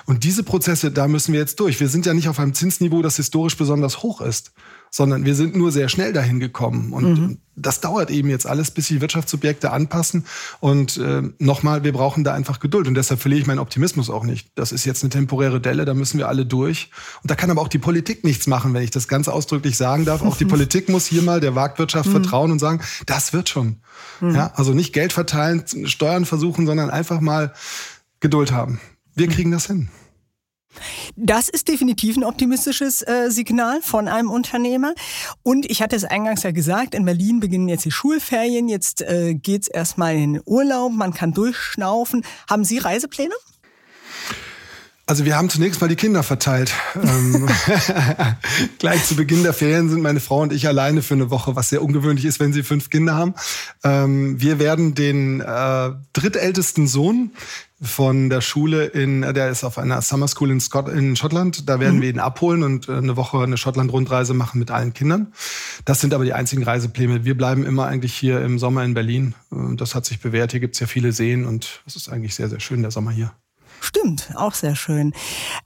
[0.04, 1.80] Und diese Prozesse, da müssen wir jetzt durch.
[1.80, 4.52] Wir sind ja nicht auf einem Zinsniveau, das historisch besonders hoch ist
[4.90, 6.92] sondern wir sind nur sehr schnell dahin gekommen.
[6.92, 7.38] Und mhm.
[7.54, 10.26] das dauert eben jetzt alles, bis sich Wirtschaftssubjekte anpassen.
[10.58, 12.88] Und äh, nochmal, wir brauchen da einfach Geduld.
[12.88, 14.50] Und deshalb verliere ich meinen Optimismus auch nicht.
[14.56, 16.90] Das ist jetzt eine temporäre Delle, da müssen wir alle durch.
[17.22, 20.04] Und da kann aber auch die Politik nichts machen, wenn ich das ganz ausdrücklich sagen
[20.04, 20.22] darf.
[20.22, 22.12] Auch die Politik muss hier mal der Marktwirtschaft mhm.
[22.12, 23.76] vertrauen und sagen, das wird schon.
[24.20, 24.34] Mhm.
[24.34, 27.52] Ja, also nicht Geld verteilen, Steuern versuchen, sondern einfach mal
[28.18, 28.80] Geduld haben.
[29.14, 29.32] Wir mhm.
[29.32, 29.88] kriegen das hin.
[31.16, 34.94] Das ist definitiv ein optimistisches äh, Signal von einem Unternehmer.
[35.42, 38.68] Und ich hatte es eingangs ja gesagt, in Berlin beginnen jetzt die Schulferien.
[38.68, 42.24] Jetzt äh, geht es erstmal in den Urlaub, man kann durchschnaufen.
[42.48, 43.34] Haben Sie Reisepläne?
[45.10, 46.72] Also wir haben zunächst mal die Kinder verteilt.
[46.94, 47.48] Ähm,
[48.78, 51.68] gleich zu Beginn der Ferien sind meine Frau und ich alleine für eine Woche, was
[51.68, 53.34] sehr ungewöhnlich ist, wenn sie fünf Kinder haben.
[53.82, 57.32] Ähm, wir werden den äh, drittältesten Sohn
[57.82, 61.68] von der Schule in, der ist auf einer Summer School in, Scott, in Schottland.
[61.68, 62.02] Da werden mhm.
[62.02, 65.32] wir ihn abholen und äh, eine Woche eine Schottland-Rundreise machen mit allen Kindern.
[65.86, 67.24] Das sind aber die einzigen Reisepläne.
[67.24, 69.34] Wir bleiben immer eigentlich hier im Sommer in Berlin.
[69.74, 70.52] Das hat sich bewährt.
[70.52, 73.32] Hier gibt's ja viele Seen und es ist eigentlich sehr, sehr schön, der Sommer hier.
[73.80, 75.14] Stimmt, auch sehr schön.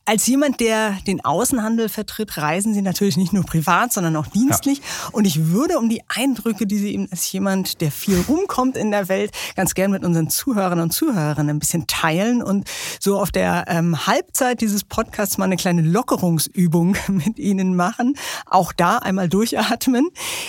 [0.05, 4.79] Als jemand, der den Außenhandel vertritt, reisen Sie natürlich nicht nur privat, sondern auch dienstlich.
[4.79, 4.85] Ja.
[5.13, 8.93] Und ich würde um die Eindrücke, die Sie eben als jemand, der viel rumkommt in
[8.93, 12.69] der Welt, ganz gern mit unseren Zuhörern und Zuhörern ein bisschen teilen und
[13.01, 18.17] so auf der ähm, Halbzeit dieses Podcasts mal eine kleine Lockerungsübung mit Ihnen machen.
[18.47, 20.09] Auch da einmal durchatmen.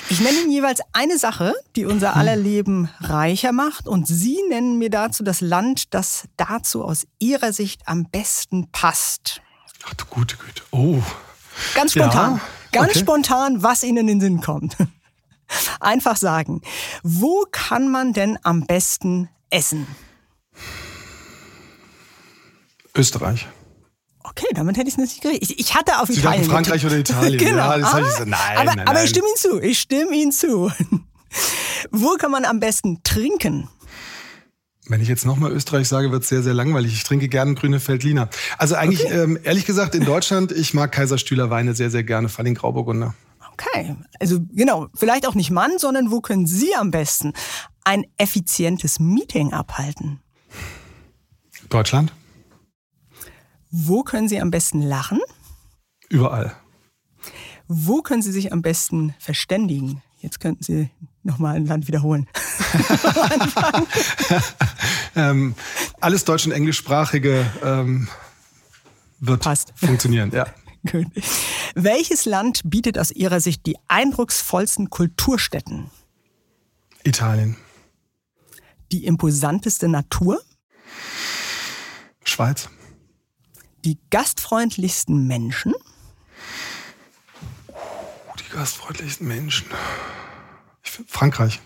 [0.09, 3.87] Ich nenne Ihnen jeweils eine Sache, die unser aller Leben reicher macht.
[3.87, 9.41] Und Sie nennen mir dazu das Land, das dazu aus Ihrer Sicht am besten passt?
[9.87, 10.63] Ach du gute Güte.
[10.71, 11.01] Oh.
[11.73, 12.35] Ganz spontan.
[12.35, 12.41] Ja?
[12.71, 12.99] Ganz okay.
[12.99, 14.75] spontan, was Ihnen in den Sinn kommt.
[15.79, 16.61] Einfach sagen.
[17.03, 19.87] Wo kann man denn am besten essen?
[22.95, 23.47] Österreich.
[24.23, 25.53] Okay, damit hätte ich es nicht gekriegt.
[25.55, 26.45] Ich, hatte auf Sie Italien.
[26.45, 27.37] Frankreich oder Italien.
[27.37, 27.55] genau.
[27.69, 29.61] Ja, das ah, ich so, nein, aber, nein, aber ich stimme Ihnen zu.
[29.61, 30.71] Ich stimme Ihnen zu.
[31.91, 33.69] Wo kann man am besten trinken?
[34.87, 36.93] Wenn ich jetzt nochmal Österreich sage, wird es sehr, sehr langweilig.
[36.93, 38.29] Ich trinke gerne grüne Feldliner.
[38.59, 39.23] Also eigentlich, okay.
[39.23, 43.15] ähm, ehrlich gesagt, in Deutschland, ich mag Kaiserstühler Weine sehr, sehr gerne, vor allem Grauburgunder.
[43.53, 47.33] Okay, also genau, vielleicht auch nicht Mann, sondern wo können Sie am besten
[47.83, 50.19] ein effizientes Meeting abhalten?
[51.69, 52.13] Deutschland.
[53.71, 55.19] Wo können Sie am besten lachen?
[56.09, 56.55] Überall.
[57.67, 60.03] Wo können Sie sich am besten verständigen?
[60.19, 60.89] Jetzt könnten Sie
[61.23, 62.27] nochmal ein Land wiederholen.
[65.15, 65.55] ähm,
[66.01, 68.07] alles deutsch- und englischsprachige ähm,
[69.19, 69.73] wird Passt.
[69.75, 70.45] funktionieren, ja.
[70.91, 71.07] Gut.
[71.73, 75.89] Welches Land bietet aus Ihrer Sicht die eindrucksvollsten Kulturstätten?
[77.03, 77.57] Italien.
[78.91, 80.39] Die imposanteste Natur?
[82.23, 82.69] Schweiz.
[83.83, 85.73] Die gastfreundlichsten Menschen?
[88.55, 89.67] gastfreundlichsten Menschen.
[91.07, 91.59] Frankreich.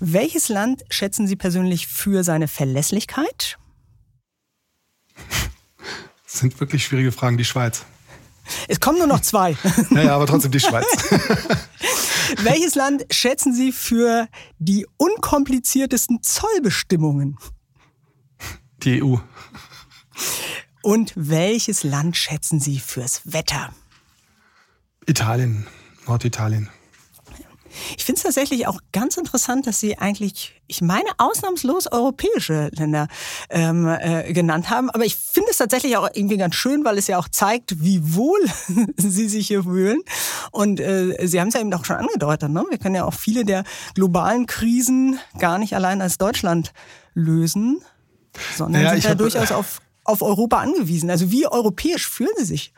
[0.00, 3.58] Welches Land schätzen Sie persönlich für seine Verlässlichkeit?
[6.24, 7.36] Das sind wirklich schwierige Fragen.
[7.36, 7.84] Die Schweiz.
[8.66, 9.56] Es kommen nur noch zwei.
[9.90, 10.86] naja, aber trotzdem die Schweiz.
[12.42, 14.26] Welches Land schätzen Sie für
[14.58, 17.36] die unkompliziertesten Zollbestimmungen?
[18.82, 19.16] Die EU.
[20.82, 23.74] Und welches Land schätzen Sie fürs Wetter?
[25.06, 25.66] Italien,
[26.06, 26.70] Norditalien.
[27.96, 33.08] Ich finde es tatsächlich auch ganz interessant, dass Sie eigentlich, ich meine, ausnahmslos europäische Länder
[33.48, 34.90] ähm, äh, genannt haben.
[34.90, 38.14] Aber ich finde es tatsächlich auch irgendwie ganz schön, weil es ja auch zeigt, wie
[38.14, 38.40] wohl
[38.96, 40.00] Sie sich hier fühlen.
[40.50, 42.50] Und äh, Sie haben es ja eben auch schon angedeutet.
[42.50, 42.64] Ne?
[42.68, 46.72] Wir können ja auch viele der globalen Krisen gar nicht allein als Deutschland
[47.14, 47.82] lösen,
[48.56, 51.10] sondern ja, sind ja durchaus auf, auf Europa angewiesen.
[51.10, 52.72] Also wie europäisch fühlen Sie sich?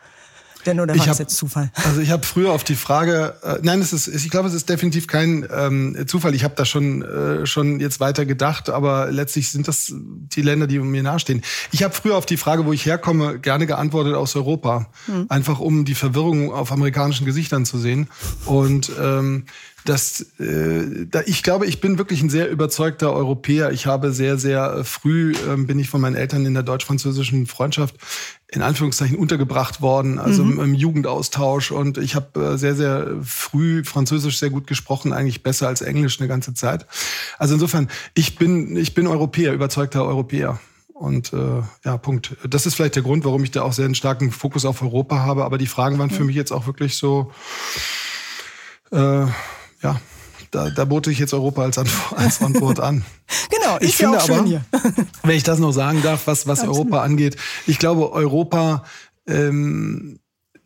[0.67, 1.71] Denn oder war das jetzt Zufall?
[1.85, 4.69] Also ich habe früher auf die Frage, äh, nein, es ist, ich glaube, es ist
[4.69, 6.35] definitiv kein ähm, Zufall.
[6.35, 10.67] Ich habe da schon äh, schon jetzt weiter gedacht, aber letztlich sind das die Länder,
[10.67, 11.43] die mir nahestehen.
[11.73, 15.27] Ich habe früher auf die Frage, wo ich herkomme, gerne geantwortet aus Europa, hm.
[15.29, 18.09] einfach um die Verwirrung auf amerikanischen Gesichtern zu sehen.
[18.45, 19.45] Und ähm,
[19.85, 23.73] das, äh, da, ich glaube, ich bin wirklich ein sehr überzeugter Europäer.
[23.73, 27.97] Ich habe sehr, sehr früh, äh, bin ich von meinen Eltern in der deutsch-französischen Freundschaft
[28.49, 30.53] in Anführungszeichen untergebracht worden, also mhm.
[30.53, 31.73] im, im, Jugendaustausch.
[31.73, 36.21] Und ich habe äh, sehr, sehr früh Französisch sehr gut gesprochen, eigentlich besser als Englisch
[36.21, 36.87] eine ganze Zeit.
[37.39, 40.61] Also insofern, ich bin, ich bin Europäer, überzeugter Europäer.
[40.93, 42.37] Und äh, ja, Punkt.
[42.49, 45.19] Das ist vielleicht der Grund, warum ich da auch sehr einen starken Fokus auf Europa
[45.21, 45.45] habe.
[45.45, 47.33] Aber die Fragen waren für mich jetzt auch wirklich so,
[48.93, 49.27] äh,
[49.83, 50.01] ja,
[50.51, 53.05] da, da bote ich jetzt Europa als, Antwort, als Antwort an.
[53.51, 54.65] genau, ich finde auch aber, hier.
[55.23, 58.85] wenn ich das noch sagen darf, was, was Europa angeht, ich glaube, Europa
[59.27, 60.21] ähm,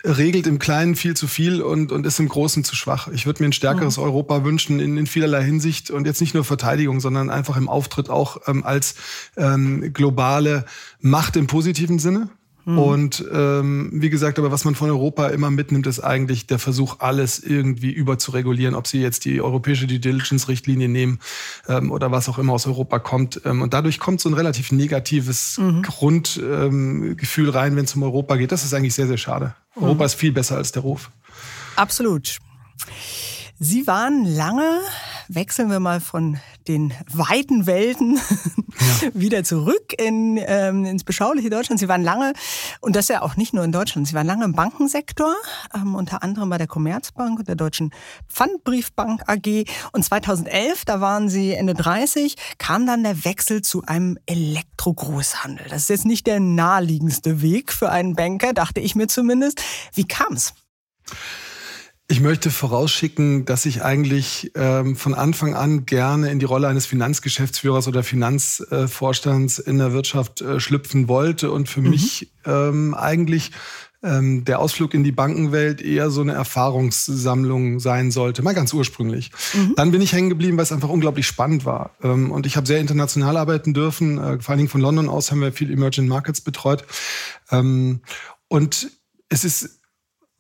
[0.05, 3.09] regelt im Kleinen viel zu viel und, und ist im Großen zu schwach.
[3.09, 4.05] Ich würde mir ein stärkeres mhm.
[4.05, 8.11] Europa wünschen in, in vielerlei Hinsicht und jetzt nicht nur Verteidigung, sondern einfach im Auftritt
[8.11, 8.95] auch ähm, als
[9.37, 10.65] ähm, globale
[11.01, 12.29] Macht im positiven Sinne.
[12.67, 12.79] Mhm.
[12.79, 16.97] Und ähm, wie gesagt, aber was man von Europa immer mitnimmt, ist eigentlich der Versuch,
[16.99, 21.21] alles irgendwie überzuregulieren, ob sie jetzt die europäische Due Diligence-Richtlinie nehmen
[21.69, 23.41] ähm, oder was auch immer aus Europa kommt.
[23.45, 25.83] Ähm, und dadurch kommt so ein relativ negatives mhm.
[25.83, 28.51] Grundgefühl ähm, rein, wenn es um Europa geht.
[28.51, 29.55] Das ist eigentlich sehr, sehr schade.
[29.77, 29.85] Mhm.
[29.85, 31.13] Europa ist viel besser als der Ruf.
[31.77, 32.39] Absolut.
[33.61, 34.81] Sie waren lange,
[35.29, 39.11] wechseln wir mal von den weiten Welten ja.
[39.15, 41.81] wieder zurück in, ähm, ins beschauliche Deutschland.
[41.81, 42.33] Sie waren lange,
[42.81, 45.35] und das ja auch nicht nur in Deutschland, Sie waren lange im Bankensektor,
[45.75, 47.93] ähm, unter anderem bei der Commerzbank und der Deutschen
[48.29, 49.65] Pfandbriefbank AG.
[49.93, 55.67] Und 2011, da waren Sie Ende 30, kam dann der Wechsel zu einem Elektrogroßhandel.
[55.69, 59.63] Das ist jetzt nicht der naheliegendste Weg für einen Banker, dachte ich mir zumindest.
[59.95, 60.55] Wie kam's?
[62.09, 66.87] Ich möchte vorausschicken, dass ich eigentlich ähm, von Anfang an gerne in die Rolle eines
[66.87, 71.91] Finanzgeschäftsführers oder Finanzvorstands in der Wirtschaft äh, schlüpfen wollte und für mhm.
[71.91, 73.51] mich ähm, eigentlich
[74.05, 79.33] ähm, der Ausflug in die Bankenwelt eher so eine Erfahrungssammlung sein sollte, mal ganz ursprünglich.
[79.53, 79.75] Mhm.
[79.75, 81.91] Dann bin ich hängen geblieben, weil es einfach unglaublich spannend war.
[82.05, 84.19] Ähm, und ich habe sehr international arbeiten dürfen.
[84.19, 86.85] Äh, vor allen Dingen von London aus haben wir viel Emerging Markets betreut.
[87.51, 88.01] Ähm,
[88.47, 88.93] und
[89.29, 89.81] es ist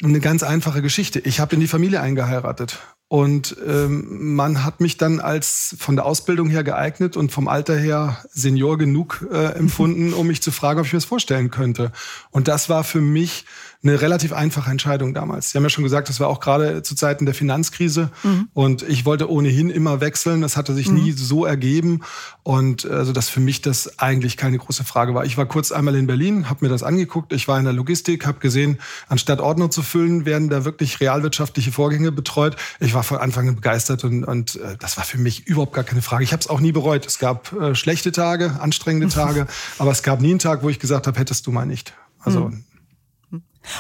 [0.02, 1.20] eine ganz einfache Geschichte.
[1.20, 6.06] Ich habe in die Familie eingeheiratet und ähm, man hat mich dann als von der
[6.06, 10.80] Ausbildung her geeignet und vom Alter her Senior genug äh, empfunden, um mich zu fragen,
[10.80, 11.92] ob ich mir das vorstellen könnte.
[12.32, 13.44] Und das war für mich
[13.88, 15.50] eine relativ einfache Entscheidung damals.
[15.50, 18.48] Sie haben ja schon gesagt, das war auch gerade zu Zeiten der Finanzkrise mhm.
[18.52, 20.40] und ich wollte ohnehin immer wechseln.
[20.40, 21.02] Das hatte sich mhm.
[21.02, 22.00] nie so ergeben
[22.42, 25.24] und also dass für mich das eigentlich keine große Frage war.
[25.24, 27.32] Ich war kurz einmal in Berlin, habe mir das angeguckt.
[27.32, 31.70] Ich war in der Logistik, habe gesehen, anstatt Ordner zu füllen, werden da wirklich realwirtschaftliche
[31.70, 32.56] Vorgänge betreut.
[32.80, 35.85] Ich war von Anfang an begeistert und, und äh, das war für mich überhaupt gar
[35.85, 36.24] keine Frage.
[36.24, 37.06] Ich habe es auch nie bereut.
[37.06, 39.46] Es gab äh, schlechte Tage, anstrengende Tage,
[39.78, 41.94] aber es gab nie einen Tag, wo ich gesagt habe, hättest du mal nicht.
[42.18, 42.64] Also mhm.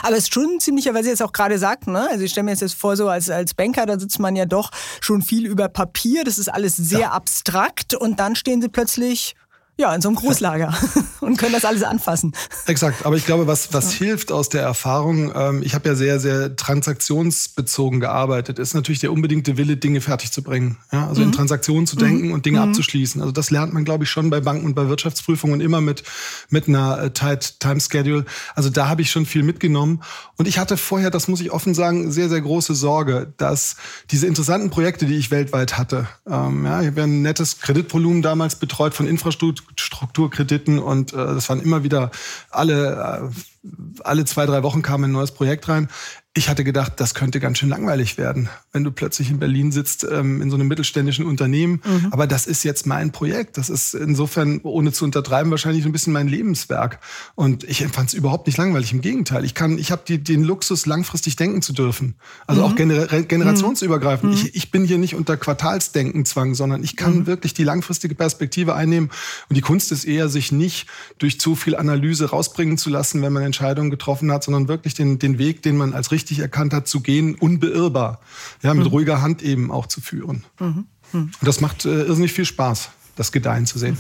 [0.02, 2.08] Aber es ist schon ziemlicher, weil Sie jetzt auch gerade sagten, ne?
[2.10, 4.70] Also ich stelle mir jetzt vor, so als, als Banker, da sitzt man ja doch
[5.00, 7.10] schon viel über Papier, das ist alles sehr ja.
[7.12, 9.36] abstrakt und dann stehen Sie plötzlich
[9.78, 10.72] ja, in so einem Großlager
[11.20, 12.32] und können das alles anfassen.
[12.64, 14.06] Exakt, aber ich glaube, was, was ja.
[14.06, 19.12] hilft aus der Erfahrung, ähm, ich habe ja sehr, sehr transaktionsbezogen gearbeitet, ist natürlich der
[19.12, 20.78] unbedingte Wille, Dinge fertig zu bringen.
[20.92, 21.06] Ja?
[21.08, 21.28] Also mhm.
[21.28, 22.32] in Transaktionen zu denken mhm.
[22.32, 22.70] und Dinge mhm.
[22.70, 23.20] abzuschließen.
[23.20, 26.04] Also das lernt man, glaube ich, schon bei Banken und bei Wirtschaftsprüfungen immer mit,
[26.48, 28.24] mit einer äh, Tight Time Schedule.
[28.54, 30.02] Also da habe ich schon viel mitgenommen.
[30.38, 33.76] Und ich hatte vorher, das muss ich offen sagen, sehr, sehr große Sorge, dass
[34.10, 38.22] diese interessanten Projekte, die ich weltweit hatte, ähm, ja, ich habe ja ein nettes Kreditvolumen
[38.22, 42.10] damals betreut von Infrastruktur Strukturkrediten und äh, das waren immer wieder
[42.50, 43.32] alle,
[43.64, 43.70] äh,
[44.04, 45.88] alle zwei, drei Wochen kam ein neues Projekt rein.
[46.36, 50.04] Ich hatte gedacht, das könnte ganz schön langweilig werden, wenn du plötzlich in Berlin sitzt,
[50.04, 51.80] ähm, in so einem mittelständischen Unternehmen.
[51.82, 52.08] Mhm.
[52.10, 53.56] Aber das ist jetzt mein Projekt.
[53.56, 57.00] Das ist insofern, ohne zu untertreiben, wahrscheinlich ein bisschen mein Lebenswerk.
[57.36, 58.92] Und ich empfand es überhaupt nicht langweilig.
[58.92, 59.46] Im Gegenteil.
[59.46, 62.16] Ich kann, ich habe den Luxus, langfristig denken zu dürfen.
[62.46, 62.66] Also mhm.
[62.66, 64.32] auch gener generationsübergreifend.
[64.32, 64.38] Mhm.
[64.38, 67.26] Ich, ich bin hier nicht unter Quartalsdenkenzwang, sondern ich kann mhm.
[67.26, 69.08] wirklich die langfristige Perspektive einnehmen.
[69.48, 70.86] Und die Kunst ist eher, sich nicht
[71.18, 75.18] durch zu viel Analyse rausbringen zu lassen, wenn man Entscheidungen getroffen hat, sondern wirklich den,
[75.18, 78.20] den Weg, den man als richtig richtig erkannt hat, zu gehen, unbeirrbar,
[78.60, 78.90] ja, mit mhm.
[78.90, 80.44] ruhiger Hand eben auch zu führen.
[80.58, 80.66] Mhm.
[80.66, 80.86] Mhm.
[81.12, 83.96] Und das macht äh, irrsinnig viel Spaß, das Gedeihen zu sehen.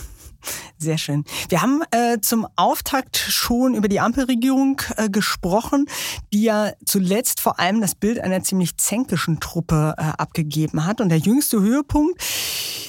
[0.78, 1.24] Sehr schön.
[1.48, 5.86] Wir haben äh, zum Auftakt schon über die Ampelregierung äh, gesprochen,
[6.32, 11.00] die ja zuletzt vor allem das Bild einer ziemlich zänkischen Truppe äh, abgegeben hat.
[11.00, 12.22] Und der jüngste Höhepunkt,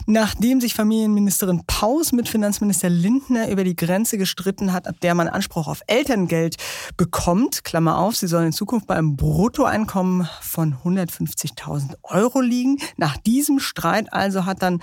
[0.06, 5.28] nachdem sich Familienministerin Paus mit Finanzminister Lindner über die Grenze gestritten hat, ab der man
[5.28, 6.56] Anspruch auf Elterngeld
[6.98, 12.78] bekommt, Klammer auf, sie sollen in Zukunft bei einem Bruttoeinkommen von 150.000 Euro liegen.
[12.98, 14.82] Nach diesem Streit also hat dann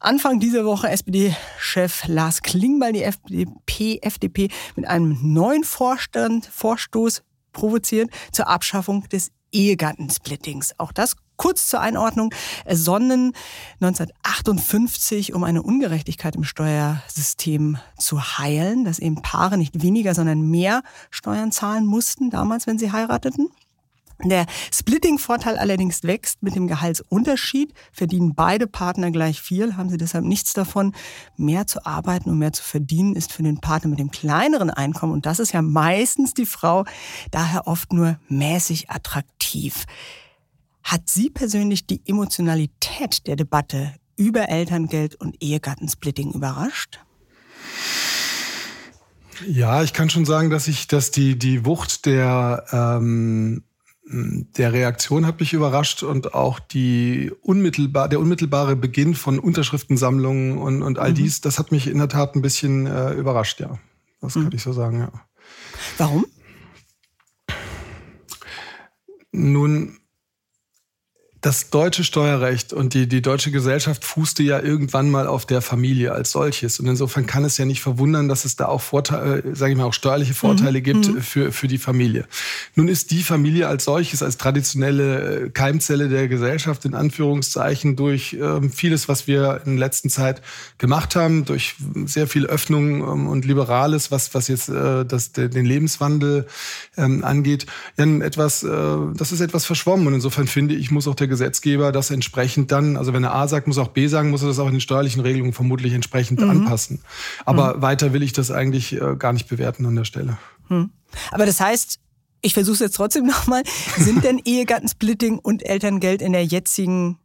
[0.00, 7.22] Anfang dieser Woche SPD-Chef Lars Klingbeil die FDP, FDP mit einem neuen Vorstand, Vorstoß
[7.52, 10.78] provoziert zur Abschaffung des Ehegattensplittings.
[10.78, 12.32] Auch das kurz zur Einordnung,
[12.64, 13.32] ersonnen
[13.80, 20.82] 1958, um eine Ungerechtigkeit im Steuersystem zu heilen, dass eben Paare nicht weniger, sondern mehr
[21.10, 23.50] Steuern zahlen mussten damals, wenn sie heirateten.
[24.24, 27.74] Der Splitting-Vorteil allerdings wächst mit dem Gehaltsunterschied.
[27.92, 30.94] Verdienen beide Partner gleich viel, haben sie deshalb nichts davon.
[31.36, 35.12] Mehr zu arbeiten und mehr zu verdienen ist für den Partner mit dem kleineren Einkommen,
[35.12, 36.84] und das ist ja meistens die Frau,
[37.30, 39.84] daher oft nur mäßig attraktiv.
[40.82, 47.00] Hat Sie persönlich die Emotionalität der Debatte über Elterngeld und Ehegattensplitting überrascht?
[49.46, 53.64] Ja, ich kann schon sagen, dass ich, dass die, die Wucht der ähm,
[54.12, 60.82] der Reaktion hat mich überrascht und auch die unmittelbar, der unmittelbare Beginn von Unterschriftensammlungen und,
[60.82, 61.14] und all mhm.
[61.14, 63.78] dies, das hat mich in der Tat ein bisschen äh, überrascht, ja.
[64.20, 64.44] Das mhm.
[64.44, 65.12] kann ich so sagen, ja.
[65.98, 66.26] Warum?
[69.32, 69.98] Nun,
[71.42, 76.12] das deutsche Steuerrecht und die, die deutsche Gesellschaft fußte ja irgendwann mal auf der Familie
[76.12, 76.78] als solches.
[76.78, 79.78] Und insofern kann es ja nicht verwundern, dass es da auch Vorteile, äh, sage ich
[79.78, 80.84] mal, auch steuerliche Vorteile mhm.
[80.84, 81.20] gibt mhm.
[81.20, 82.26] für, für die Familie.
[82.76, 88.34] Nun ist die Familie als solches, als traditionelle äh, Keimzelle der Gesellschaft, in Anführungszeichen, durch
[88.40, 90.42] ähm, vieles, was wir in der letzten Zeit
[90.78, 91.74] gemacht haben, durch
[92.06, 96.46] sehr viel Öffnung ähm, und Liberales, was, was jetzt äh, das, den Lebenswandel
[96.96, 97.66] ähm, angeht,
[97.98, 98.68] ja, etwas, äh,
[99.14, 100.06] das ist etwas verschwommen.
[100.06, 103.48] Und insofern finde ich, muss auch der Gesetzgeber das entsprechend dann, also wenn er A
[103.48, 106.40] sagt, muss auch B sagen, muss er das auch in den steuerlichen Regelungen vermutlich entsprechend
[106.40, 106.50] mhm.
[106.50, 107.00] anpassen.
[107.44, 107.82] Aber mhm.
[107.82, 110.38] weiter will ich das eigentlich äh, gar nicht bewerten an der Stelle.
[110.68, 110.90] Mhm.
[111.30, 111.98] Aber das heißt,
[112.42, 113.62] ich versuche es jetzt trotzdem nochmal,
[113.96, 117.18] sind denn Ehegattensplitting und Elterngeld in der jetzigen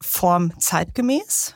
[0.00, 1.54] Form zeitgemäß?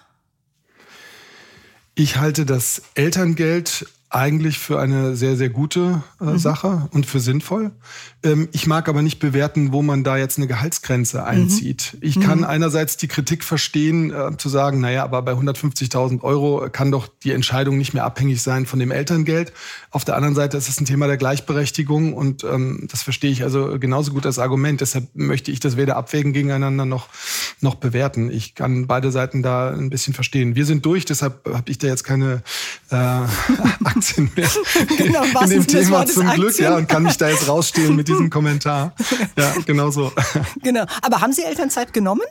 [1.94, 6.38] Ich halte das Elterngeld eigentlich für eine sehr, sehr gute äh, mhm.
[6.38, 7.70] Sache und für sinnvoll.
[8.24, 11.24] Ähm, ich mag aber nicht bewerten, wo man da jetzt eine Gehaltsgrenze mhm.
[11.24, 11.92] einzieht.
[11.94, 11.98] Mhm.
[12.02, 12.44] Ich kann mhm.
[12.44, 17.30] einerseits die Kritik verstehen, äh, zu sagen, naja, aber bei 150.000 Euro kann doch die
[17.30, 19.52] Entscheidung nicht mehr abhängig sein von dem Elterngeld.
[19.92, 23.44] Auf der anderen Seite ist es ein Thema der Gleichberechtigung und ähm, das verstehe ich
[23.44, 24.80] also genauso gut als Argument.
[24.80, 27.08] Deshalb möchte ich das weder abwägen gegeneinander noch,
[27.60, 28.28] noch bewerten.
[28.28, 30.56] Ich kann beide Seiten da ein bisschen verstehen.
[30.56, 32.42] Wir sind durch, deshalb habe ich da jetzt keine
[32.90, 33.20] äh,
[34.00, 34.48] Aktien mehr
[34.96, 36.64] genau, in dem Thema zum Glück, Aktien?
[36.64, 38.94] ja, und kann mich da jetzt rausstehen mit diesem Kommentar.
[39.36, 40.12] Ja, genau so.
[40.62, 40.84] Genau.
[41.02, 42.22] Aber haben Sie Elternzeit genommen?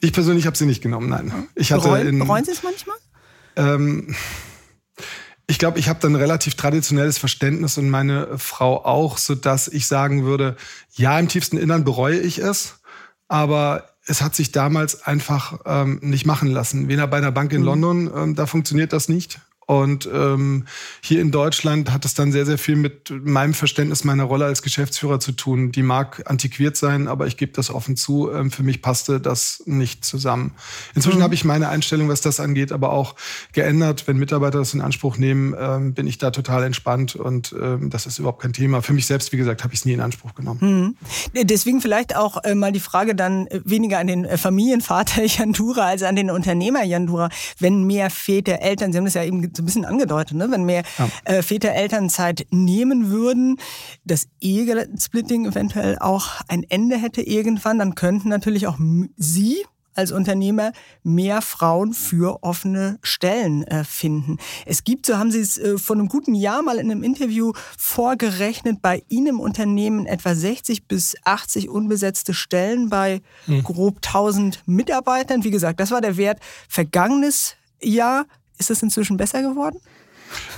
[0.00, 1.48] Ich persönlich habe sie nicht genommen, nein.
[1.54, 2.96] Ich hatte bereuen, in, bereuen Sie es manchmal?
[3.56, 4.14] Ähm,
[5.46, 9.86] ich glaube, ich habe dann relativ traditionelles Verständnis und meine Frau auch, so dass ich
[9.86, 10.56] sagen würde,
[10.92, 12.76] ja, im tiefsten Innern bereue ich es,
[13.28, 16.88] aber es hat sich damals einfach ähm, nicht machen lassen.
[16.88, 17.66] Weder bei einer Bank in mhm.
[17.66, 19.40] London, ähm, da funktioniert das nicht.
[19.68, 20.64] Und ähm,
[21.02, 24.62] hier in Deutschland hat es dann sehr, sehr viel mit meinem Verständnis meiner Rolle als
[24.62, 25.72] Geschäftsführer zu tun.
[25.72, 28.32] Die mag antiquiert sein, aber ich gebe das offen zu.
[28.32, 30.54] Ähm, für mich passte das nicht zusammen.
[30.94, 31.22] Inzwischen mhm.
[31.24, 33.14] habe ich meine Einstellung, was das angeht, aber auch
[33.52, 34.04] geändert.
[34.06, 38.06] Wenn Mitarbeiter das in Anspruch nehmen, ähm, bin ich da total entspannt und ähm, das
[38.06, 38.80] ist überhaupt kein Thema.
[38.80, 40.96] Für mich selbst, wie gesagt, habe ich es nie in Anspruch genommen.
[41.34, 41.44] Mhm.
[41.44, 45.52] Deswegen vielleicht auch äh, mal die Frage dann äh, weniger an den äh, Familienvater Jan
[45.52, 47.28] Dura als an den Unternehmer Jan Dura.
[47.58, 50.50] Wenn mehr Väter, Eltern, Sie haben das ja eben so ein bisschen angedeutet, ne?
[50.50, 51.08] wenn mehr ja.
[51.24, 53.58] äh, Väter Elternzeit nehmen würden,
[54.04, 58.78] das Ehesplitting eventuell auch ein Ende hätte irgendwann, dann könnten natürlich auch
[59.16, 59.64] Sie
[59.98, 64.38] als Unternehmer mehr Frauen für offene Stellen äh, finden.
[64.64, 67.52] Es gibt, so haben Sie es äh, vor einem guten Jahr mal in einem Interview
[67.76, 73.64] vorgerechnet, bei Ihnen im Unternehmen etwa 60 bis 80 unbesetzte Stellen bei hm.
[73.64, 75.42] grob 1000 Mitarbeitern.
[75.42, 78.26] Wie gesagt, das war der Wert vergangenes Jahr.
[78.58, 79.78] Ist das inzwischen besser geworden?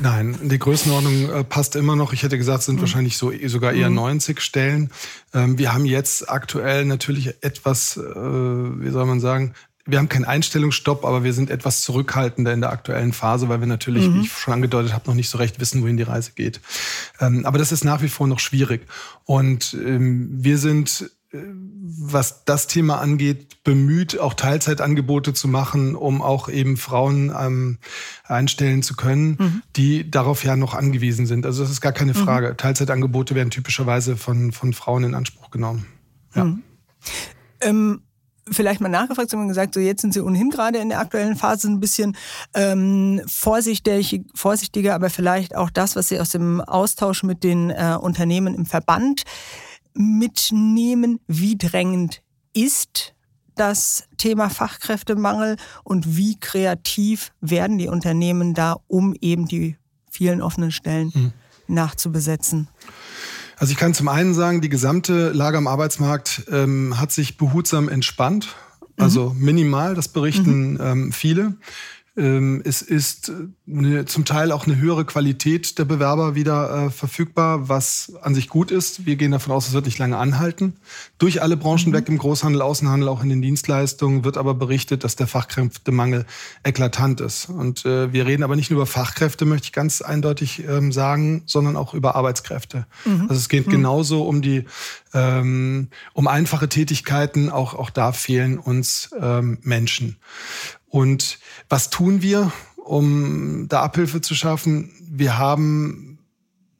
[0.01, 2.13] Nein, die Größenordnung äh, passt immer noch.
[2.13, 2.81] Ich hätte gesagt, es sind mhm.
[2.81, 3.97] wahrscheinlich so sogar eher mhm.
[3.97, 4.91] 90 Stellen.
[5.33, 9.55] Ähm, wir haben jetzt aktuell natürlich etwas, äh, wie soll man sagen,
[9.87, 13.67] wir haben keinen Einstellungsstopp, aber wir sind etwas zurückhaltender in der aktuellen Phase, weil wir
[13.67, 14.15] natürlich, mhm.
[14.15, 16.61] wie ich schon angedeutet habe, noch nicht so recht wissen, wohin die Reise geht.
[17.19, 18.87] Ähm, aber das ist nach wie vor noch schwierig.
[19.25, 26.49] Und ähm, wir sind was das Thema angeht, bemüht, auch Teilzeitangebote zu machen, um auch
[26.49, 27.79] eben Frauen ähm,
[28.25, 29.63] einstellen zu können, mhm.
[29.77, 31.47] die darauf ja noch angewiesen sind.
[31.47, 32.19] Also das ist gar keine mhm.
[32.19, 32.51] Frage.
[32.51, 32.57] Mhm.
[32.57, 35.87] Teilzeitangebote werden typischerweise von, von Frauen in Anspruch genommen.
[36.35, 36.45] Ja.
[36.45, 36.63] Mhm.
[37.61, 38.01] Ähm
[38.53, 41.37] vielleicht mal nachgefragt, Sie haben gesagt, so jetzt sind Sie ohnehin gerade in der aktuellen
[41.37, 42.17] Phase ein bisschen
[42.53, 47.97] ähm, vorsichtig, vorsichtiger, aber vielleicht auch das, was Sie aus dem Austausch mit den äh,
[48.01, 49.23] Unternehmen im Verband
[49.95, 52.23] mitnehmen, wie drängend
[52.53, 53.15] ist
[53.55, 59.77] das Thema Fachkräftemangel und wie kreativ werden die Unternehmen da, um eben die
[60.11, 61.33] vielen offenen Stellen mhm.
[61.69, 62.69] nachzubesetzen?
[63.57, 67.91] Also ich kann zum einen sagen, die gesamte Lage am Arbeitsmarkt ähm, hat sich behutsam
[67.91, 68.57] entspannt.
[68.97, 69.45] Also mhm.
[69.45, 70.81] minimal, das berichten mhm.
[70.81, 71.57] ähm, viele.
[72.21, 73.33] Ähm, es ist
[73.67, 78.49] eine, zum Teil auch eine höhere Qualität der Bewerber wieder äh, verfügbar, was an sich
[78.49, 79.07] gut ist.
[79.07, 80.75] Wir gehen davon aus, es wird nicht lange anhalten.
[81.17, 81.95] Durch alle Branchen mhm.
[81.95, 86.27] weg im Großhandel, Außenhandel, auch in den Dienstleistungen wird aber berichtet, dass der Fachkräftemangel
[86.63, 87.49] eklatant ist.
[87.49, 91.43] Und äh, wir reden aber nicht nur über Fachkräfte, möchte ich ganz eindeutig ähm, sagen,
[91.47, 92.87] sondern auch über Arbeitskräfte.
[93.07, 93.23] Mhm.
[93.23, 93.71] Also es geht mhm.
[93.73, 94.67] genauso um die
[95.15, 97.49] ähm, um einfache Tätigkeiten.
[97.49, 100.19] Auch auch da fehlen uns ähm, Menschen.
[100.91, 101.39] Und
[101.69, 104.91] was tun wir, um da Abhilfe zu schaffen?
[105.09, 106.19] Wir haben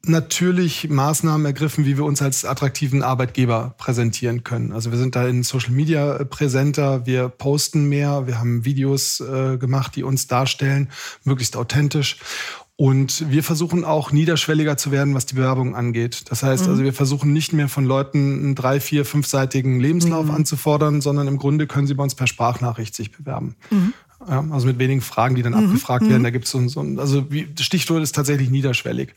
[0.03, 4.71] natürlich Maßnahmen ergriffen, wie wir uns als attraktiven Arbeitgeber präsentieren können.
[4.71, 9.57] Also wir sind da in Social Media präsenter, wir posten mehr, wir haben Videos äh,
[9.57, 10.89] gemacht, die uns darstellen,
[11.23, 12.17] möglichst authentisch.
[12.81, 16.31] Und wir versuchen auch niederschwelliger zu werden, was die Bewerbung angeht.
[16.31, 16.71] Das heißt, mhm.
[16.71, 20.31] also wir versuchen nicht mehr von Leuten einen drei, vier, fünfseitigen Lebenslauf mhm.
[20.31, 23.55] anzufordern, sondern im Grunde können sie bei uns per Sprachnachricht sich bewerben.
[23.69, 23.93] Mhm.
[24.29, 25.65] Ja, also mit wenigen Fragen, die dann mhm.
[25.65, 26.19] abgefragt werden.
[26.19, 26.23] Mhm.
[26.23, 29.13] Da gibt es so, so also wie, Stichwort ist tatsächlich niederschwellig.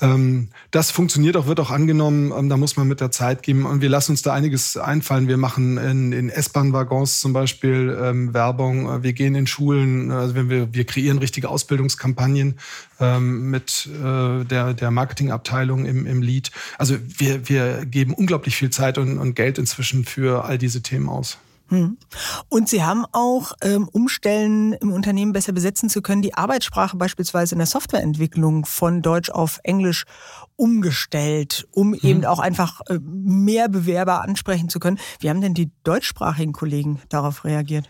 [0.00, 2.32] Ähm, das funktioniert auch, wird auch angenommen.
[2.36, 3.64] Ähm, da muss man mit der Zeit geben.
[3.64, 5.28] Und wir lassen uns da einiges einfallen.
[5.28, 9.02] Wir machen in, in S-Bahn-Waggons zum Beispiel ähm, Werbung.
[9.02, 10.10] Wir gehen in Schulen.
[10.10, 12.58] Also wenn wir, wir kreieren richtige Ausbildungskampagnen
[13.00, 16.50] ähm, mit äh, der, der Marketingabteilung im, im Lead.
[16.76, 21.08] Also wir, wir geben unglaublich viel Zeit und, und Geld inzwischen für all diese Themen
[21.08, 21.38] aus.
[21.68, 21.96] Hm.
[22.48, 26.96] Und Sie haben auch, ähm, um Stellen im Unternehmen besser besetzen zu können, die Arbeitssprache
[26.96, 30.04] beispielsweise in der Softwareentwicklung von Deutsch auf Englisch
[30.56, 32.00] umgestellt, um hm.
[32.02, 34.98] eben auch einfach äh, mehr Bewerber ansprechen zu können.
[35.20, 37.88] Wie haben denn die deutschsprachigen Kollegen darauf reagiert?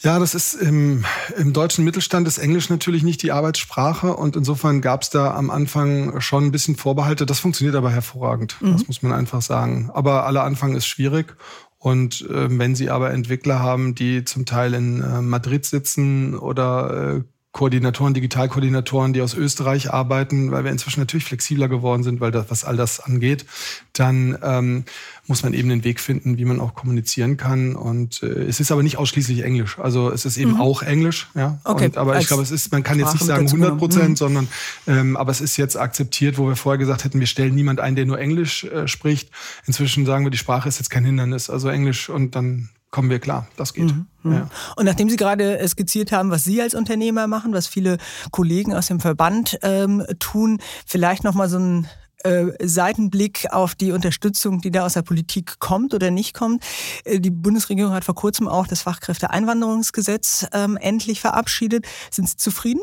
[0.00, 1.04] Ja, das ist im,
[1.36, 5.50] im deutschen Mittelstand ist Englisch natürlich nicht die Arbeitssprache und insofern gab es da am
[5.50, 7.26] Anfang schon ein bisschen Vorbehalte.
[7.26, 8.72] Das funktioniert aber hervorragend, mhm.
[8.74, 9.90] das muss man einfach sagen.
[9.92, 11.36] Aber aller Anfang ist schwierig
[11.78, 17.18] und äh, wenn Sie aber Entwickler haben, die zum Teil in äh, Madrid sitzen oder
[17.18, 17.22] äh,
[17.52, 22.50] Koordinatoren, Digitalkoordinatoren, die aus Österreich arbeiten, weil wir inzwischen natürlich flexibler geworden sind, weil das,
[22.50, 23.46] was all das angeht,
[23.94, 24.84] dann ähm,
[25.26, 27.74] muss man eben den Weg finden, wie man auch kommunizieren kann.
[27.74, 29.78] Und äh, es ist aber nicht ausschließlich Englisch.
[29.78, 30.60] Also es ist eben mhm.
[30.60, 31.58] auch Englisch, ja.
[31.64, 31.86] Okay.
[31.86, 34.16] Und, aber ich glaube, es ist, man kann Sprache jetzt nicht sagen 100 Prozent, mhm.
[34.16, 34.48] sondern
[34.86, 37.96] ähm, aber es ist jetzt akzeptiert, wo wir vorher gesagt hätten, wir stellen niemand ein,
[37.96, 39.30] der nur Englisch äh, spricht.
[39.66, 41.48] Inzwischen sagen wir, die Sprache ist jetzt kein Hindernis.
[41.48, 43.86] Also Englisch und dann kommen wir klar, das geht.
[43.86, 44.32] Mhm, mhm.
[44.32, 44.50] Ja.
[44.76, 47.98] Und nachdem Sie gerade skizziert haben, was Sie als Unternehmer machen, was viele
[48.30, 51.88] Kollegen aus dem Verband ähm, tun, vielleicht nochmal so ein
[52.24, 56.64] äh, Seitenblick auf die Unterstützung, die da aus der Politik kommt oder nicht kommt.
[57.04, 61.86] Äh, die Bundesregierung hat vor kurzem auch das Fachkräfteeinwanderungsgesetz ähm, endlich verabschiedet.
[62.10, 62.80] Sind Sie zufrieden?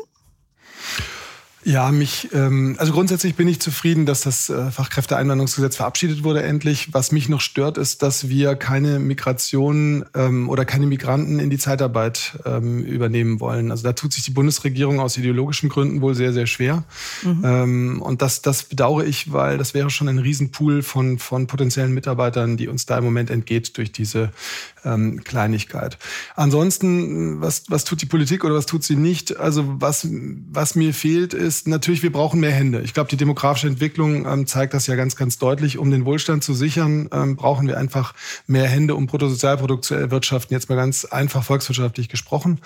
[1.66, 6.94] Ja, mich, ähm, also grundsätzlich bin ich zufrieden, dass das äh, Fachkräfteeinwanderungsgesetz verabschiedet wurde endlich.
[6.94, 11.58] Was mich noch stört, ist, dass wir keine Migration ähm, oder keine Migranten in die
[11.58, 13.72] Zeitarbeit ähm, übernehmen wollen.
[13.72, 16.84] Also da tut sich die Bundesregierung aus ideologischen Gründen wohl sehr, sehr schwer.
[17.24, 17.42] Mhm.
[17.44, 21.92] Ähm, und das, das bedauere ich, weil das wäre schon ein Riesenpool von, von potenziellen
[21.92, 24.30] Mitarbeitern, die uns da im Moment entgeht durch diese
[24.84, 25.98] ähm, Kleinigkeit.
[26.36, 29.36] Ansonsten, was, was tut die Politik oder was tut sie nicht?
[29.36, 30.06] Also was,
[30.52, 32.82] was mir fehlt, ist, ist natürlich, wir brauchen mehr Hände.
[32.82, 35.78] Ich glaube, die demografische Entwicklung ähm, zeigt das ja ganz, ganz deutlich.
[35.78, 38.14] Um den Wohlstand zu sichern, ähm, brauchen wir einfach
[38.46, 40.54] mehr Hände, um Bruttosozialprodukt zu erwirtschaften.
[40.54, 42.60] Jetzt mal ganz einfach volkswirtschaftlich gesprochen.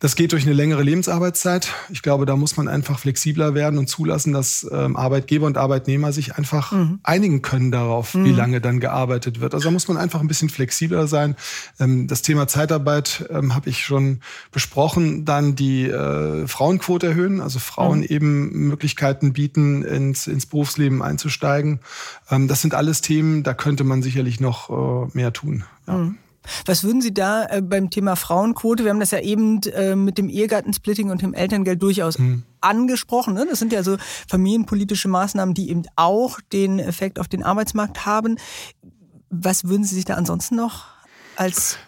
[0.00, 1.74] Das geht durch eine längere Lebensarbeitszeit.
[1.90, 6.12] Ich glaube, da muss man einfach flexibler werden und zulassen, dass ähm, Arbeitgeber und Arbeitnehmer
[6.12, 7.00] sich einfach mhm.
[7.02, 8.24] einigen können darauf, mhm.
[8.24, 9.54] wie lange dann gearbeitet wird.
[9.54, 11.34] Also da muss man einfach ein bisschen flexibler sein.
[11.80, 14.20] Ähm, das Thema Zeitarbeit ähm, habe ich schon
[14.52, 15.24] besprochen.
[15.24, 18.04] Dann die äh, Frauenquote erhöhen, also Frauen mhm.
[18.04, 21.80] eben Möglichkeiten bieten, ins, ins Berufsleben einzusteigen.
[22.30, 25.64] Ähm, das sind alles Themen, da könnte man sicherlich noch äh, mehr tun.
[25.88, 26.12] Ja.
[26.48, 26.62] Mhm.
[26.66, 30.18] Was würden Sie da äh, beim Thema Frauenquote, wir haben das ja eben äh, mit
[30.18, 32.42] dem Ehegattensplitting und dem Elterngeld durchaus hm.
[32.60, 33.34] angesprochen.
[33.34, 33.46] Ne?
[33.48, 33.96] Das sind ja so
[34.28, 38.36] familienpolitische Maßnahmen, die eben auch den Effekt auf den Arbeitsmarkt haben.
[39.30, 40.86] Was würden Sie sich da ansonsten noch
[41.36, 41.78] als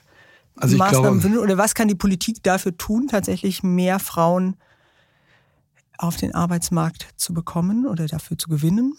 [0.57, 1.39] also Maßnahmen wünschen?
[1.39, 4.57] Oder was kann die Politik dafür tun, tatsächlich mehr Frauen
[5.99, 8.95] auf den Arbeitsmarkt zu bekommen oder dafür zu gewinnen?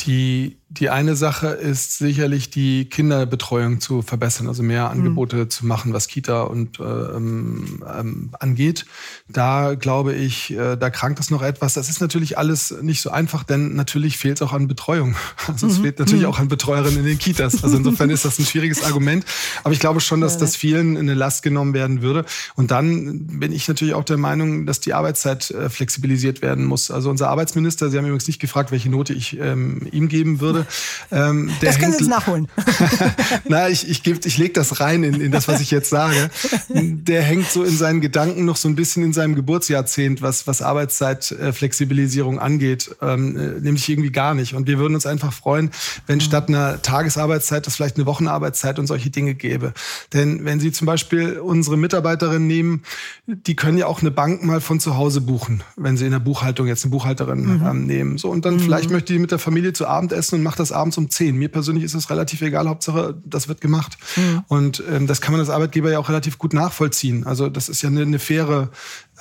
[0.00, 5.00] Die, die eine Sache ist sicherlich die Kinderbetreuung zu verbessern, also mehr mhm.
[5.00, 5.50] Angebote mhm.
[5.50, 8.86] zu machen, was Kita und äh, ähm, ähm, angeht.
[9.28, 11.74] Da glaube ich, äh, da krankt es noch etwas.
[11.74, 15.16] Das ist natürlich alles nicht so einfach, denn natürlich fehlt es auch an Betreuung.
[15.50, 15.72] Also mhm.
[15.72, 16.28] es fehlt natürlich mhm.
[16.28, 17.64] auch an Betreuerinnen in den Kitas.
[17.64, 19.24] Also insofern ist das ein schwieriges Argument.
[19.64, 22.24] Aber ich glaube schon, dass das vielen in eine Last genommen werden würde.
[22.54, 26.92] Und dann bin ich natürlich auch der Meinung, dass die Arbeitszeit äh, flexibilisiert werden muss.
[26.92, 30.59] Also unser Arbeitsminister, Sie haben übrigens nicht gefragt, welche Note ich ähm, ihm geben würde.
[31.10, 32.48] Ähm, das können Sie jetzt nachholen.
[33.48, 36.30] Na, ich, ich, geb, ich lege das rein in, in das, was ich jetzt sage.
[36.68, 40.62] Der hängt so in seinen Gedanken noch so ein bisschen in seinem Geburtsjahrzehnt, was, was
[40.62, 44.54] Arbeitszeitflexibilisierung angeht, ähm, äh, nämlich irgendwie gar nicht.
[44.54, 45.70] Und wir würden uns einfach freuen,
[46.06, 46.22] wenn mhm.
[46.22, 49.72] statt einer Tagesarbeitszeit das vielleicht eine Wochenarbeitszeit und solche Dinge gäbe.
[50.12, 52.82] Denn wenn Sie zum Beispiel unsere Mitarbeiterinnen nehmen,
[53.26, 56.18] die können ja auch eine Bank mal von zu Hause buchen, wenn sie in der
[56.18, 57.66] Buchhaltung jetzt eine Buchhalterin mhm.
[57.66, 58.18] ähm, nehmen.
[58.18, 58.60] So, und dann mhm.
[58.60, 61.36] vielleicht möchte die mit der Familie zu Abend essen und macht das abends um 10.
[61.36, 63.96] Mir persönlich ist das relativ egal, Hauptsache, das wird gemacht.
[64.16, 64.42] Mhm.
[64.48, 67.24] Und ähm, das kann man als Arbeitgeber ja auch relativ gut nachvollziehen.
[67.24, 68.70] Also das ist ja eine, eine faire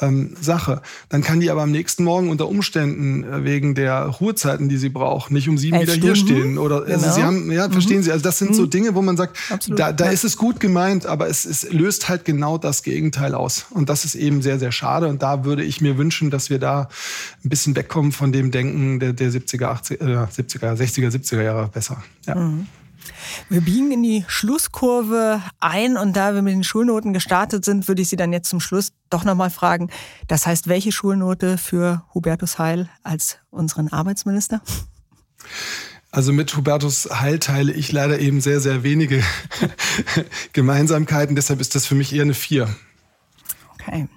[0.02, 0.82] ähm, Sache.
[1.10, 4.90] Dann kann die aber am nächsten Morgen unter Umständen äh, wegen der Ruhezeiten, die sie
[4.90, 6.34] braucht, nicht um sieben Elf wieder Stunden.
[6.34, 6.58] hier stehen.
[6.58, 6.94] Oder genau.
[6.94, 8.04] also sie haben, ja, verstehen mhm.
[8.04, 8.56] Sie, also das sind mhm.
[8.56, 9.80] so Dinge, wo man sagt, Absolut.
[9.80, 10.12] da, da ja.
[10.12, 13.66] ist es gut gemeint, aber es, es löst halt genau das Gegenteil aus.
[13.72, 15.08] Und das ist eben sehr, sehr schade.
[15.08, 16.90] Und da würde ich mir wünschen, dass wir da
[17.44, 21.68] ein bisschen wegkommen von dem Denken der, der 70er, 80, äh, 70er, 60er, 70er Jahre
[21.68, 22.04] besser.
[22.26, 22.36] Ja.
[22.36, 22.68] Mhm.
[23.50, 28.02] Wir biegen in die Schlusskurve ein und da wir mit den Schulnoten gestartet sind, würde
[28.02, 29.90] ich Sie dann jetzt zum Schluss doch nochmal fragen.
[30.28, 34.62] Das heißt, welche Schulnote für Hubertus Heil als unseren Arbeitsminister?
[36.12, 39.24] Also mit Hubertus Heil teile ich leider eben sehr, sehr wenige
[40.54, 41.36] Gemeinsamkeiten.
[41.36, 42.68] Deshalb ist das für mich eher eine Vier.
[43.74, 44.08] Okay.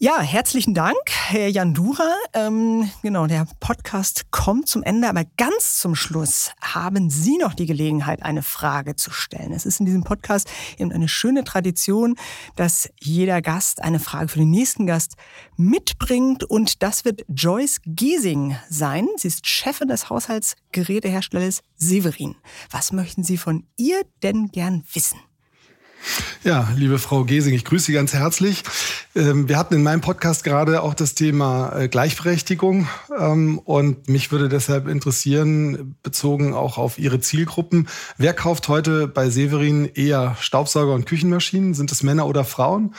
[0.00, 2.14] Ja, herzlichen Dank, Herr Jandura.
[2.32, 7.66] Ähm, genau, der Podcast kommt zum Ende, aber ganz zum Schluss haben Sie noch die
[7.66, 9.52] Gelegenheit, eine Frage zu stellen.
[9.52, 12.14] Es ist in diesem Podcast eben eine schöne Tradition,
[12.54, 15.16] dass jeder Gast eine Frage für den nächsten Gast
[15.56, 19.08] mitbringt und das wird Joyce Giesing sein.
[19.16, 22.36] Sie ist Chefin des Haushaltsgeräteherstellers Severin.
[22.70, 25.18] Was möchten Sie von ihr denn gern wissen?
[26.44, 28.62] Ja, liebe Frau Gesing, ich grüße Sie ganz herzlich.
[29.14, 32.88] Ähm, wir hatten in meinem Podcast gerade auch das Thema äh, Gleichberechtigung
[33.18, 39.30] ähm, und mich würde deshalb interessieren, bezogen auch auf Ihre Zielgruppen, wer kauft heute bei
[39.30, 41.74] Severin eher Staubsauger und Küchenmaschinen?
[41.74, 42.94] Sind es Männer oder Frauen?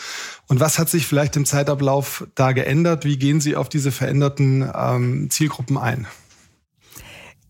[0.47, 3.05] Und was hat sich vielleicht im Zeitablauf da geändert?
[3.05, 6.07] Wie gehen Sie auf diese veränderten ähm, Zielgruppen ein?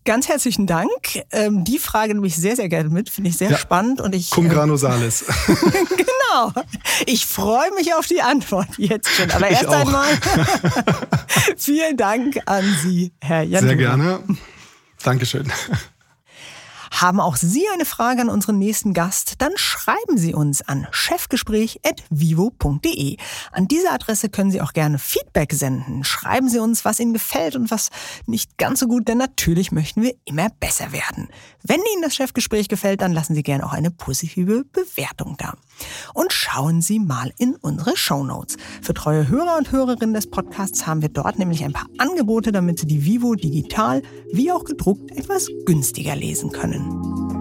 [0.04, 0.90] Ganz herzlichen Dank.
[1.30, 3.58] Ähm, die Frage nehme ich sehr, sehr gerne mit, finde ich sehr ja.
[3.58, 4.00] spannend.
[4.00, 5.24] Und ich, Cum grano salis.
[5.46, 6.52] genau.
[7.06, 9.30] Ich freue mich auf die Antwort jetzt schon.
[9.30, 10.08] Aber erst einmal
[11.56, 13.64] vielen Dank an Sie, Herr Jan.
[13.64, 14.20] Sehr gerne.
[15.02, 15.52] Dankeschön.
[17.00, 19.36] Haben auch Sie eine Frage an unseren nächsten Gast?
[19.38, 23.16] Dann schreiben Sie uns an chefgespräch.vivo.de.
[23.52, 26.04] An diese Adresse können Sie auch gerne Feedback senden.
[26.04, 27.88] Schreiben Sie uns, was Ihnen gefällt und was
[28.26, 31.30] nicht ganz so gut, denn natürlich möchten wir immer besser werden.
[31.62, 35.54] Wenn Ihnen das Chefgespräch gefällt, dann lassen Sie gerne auch eine positive Bewertung da.
[36.14, 38.56] Und schauen Sie mal in unsere Show Notes.
[38.82, 42.78] Für treue Hörer und Hörerinnen des Podcasts haben wir dort nämlich ein paar Angebote, damit
[42.78, 44.02] Sie die Vivo digital
[44.32, 47.39] wie auch gedruckt etwas günstiger lesen können.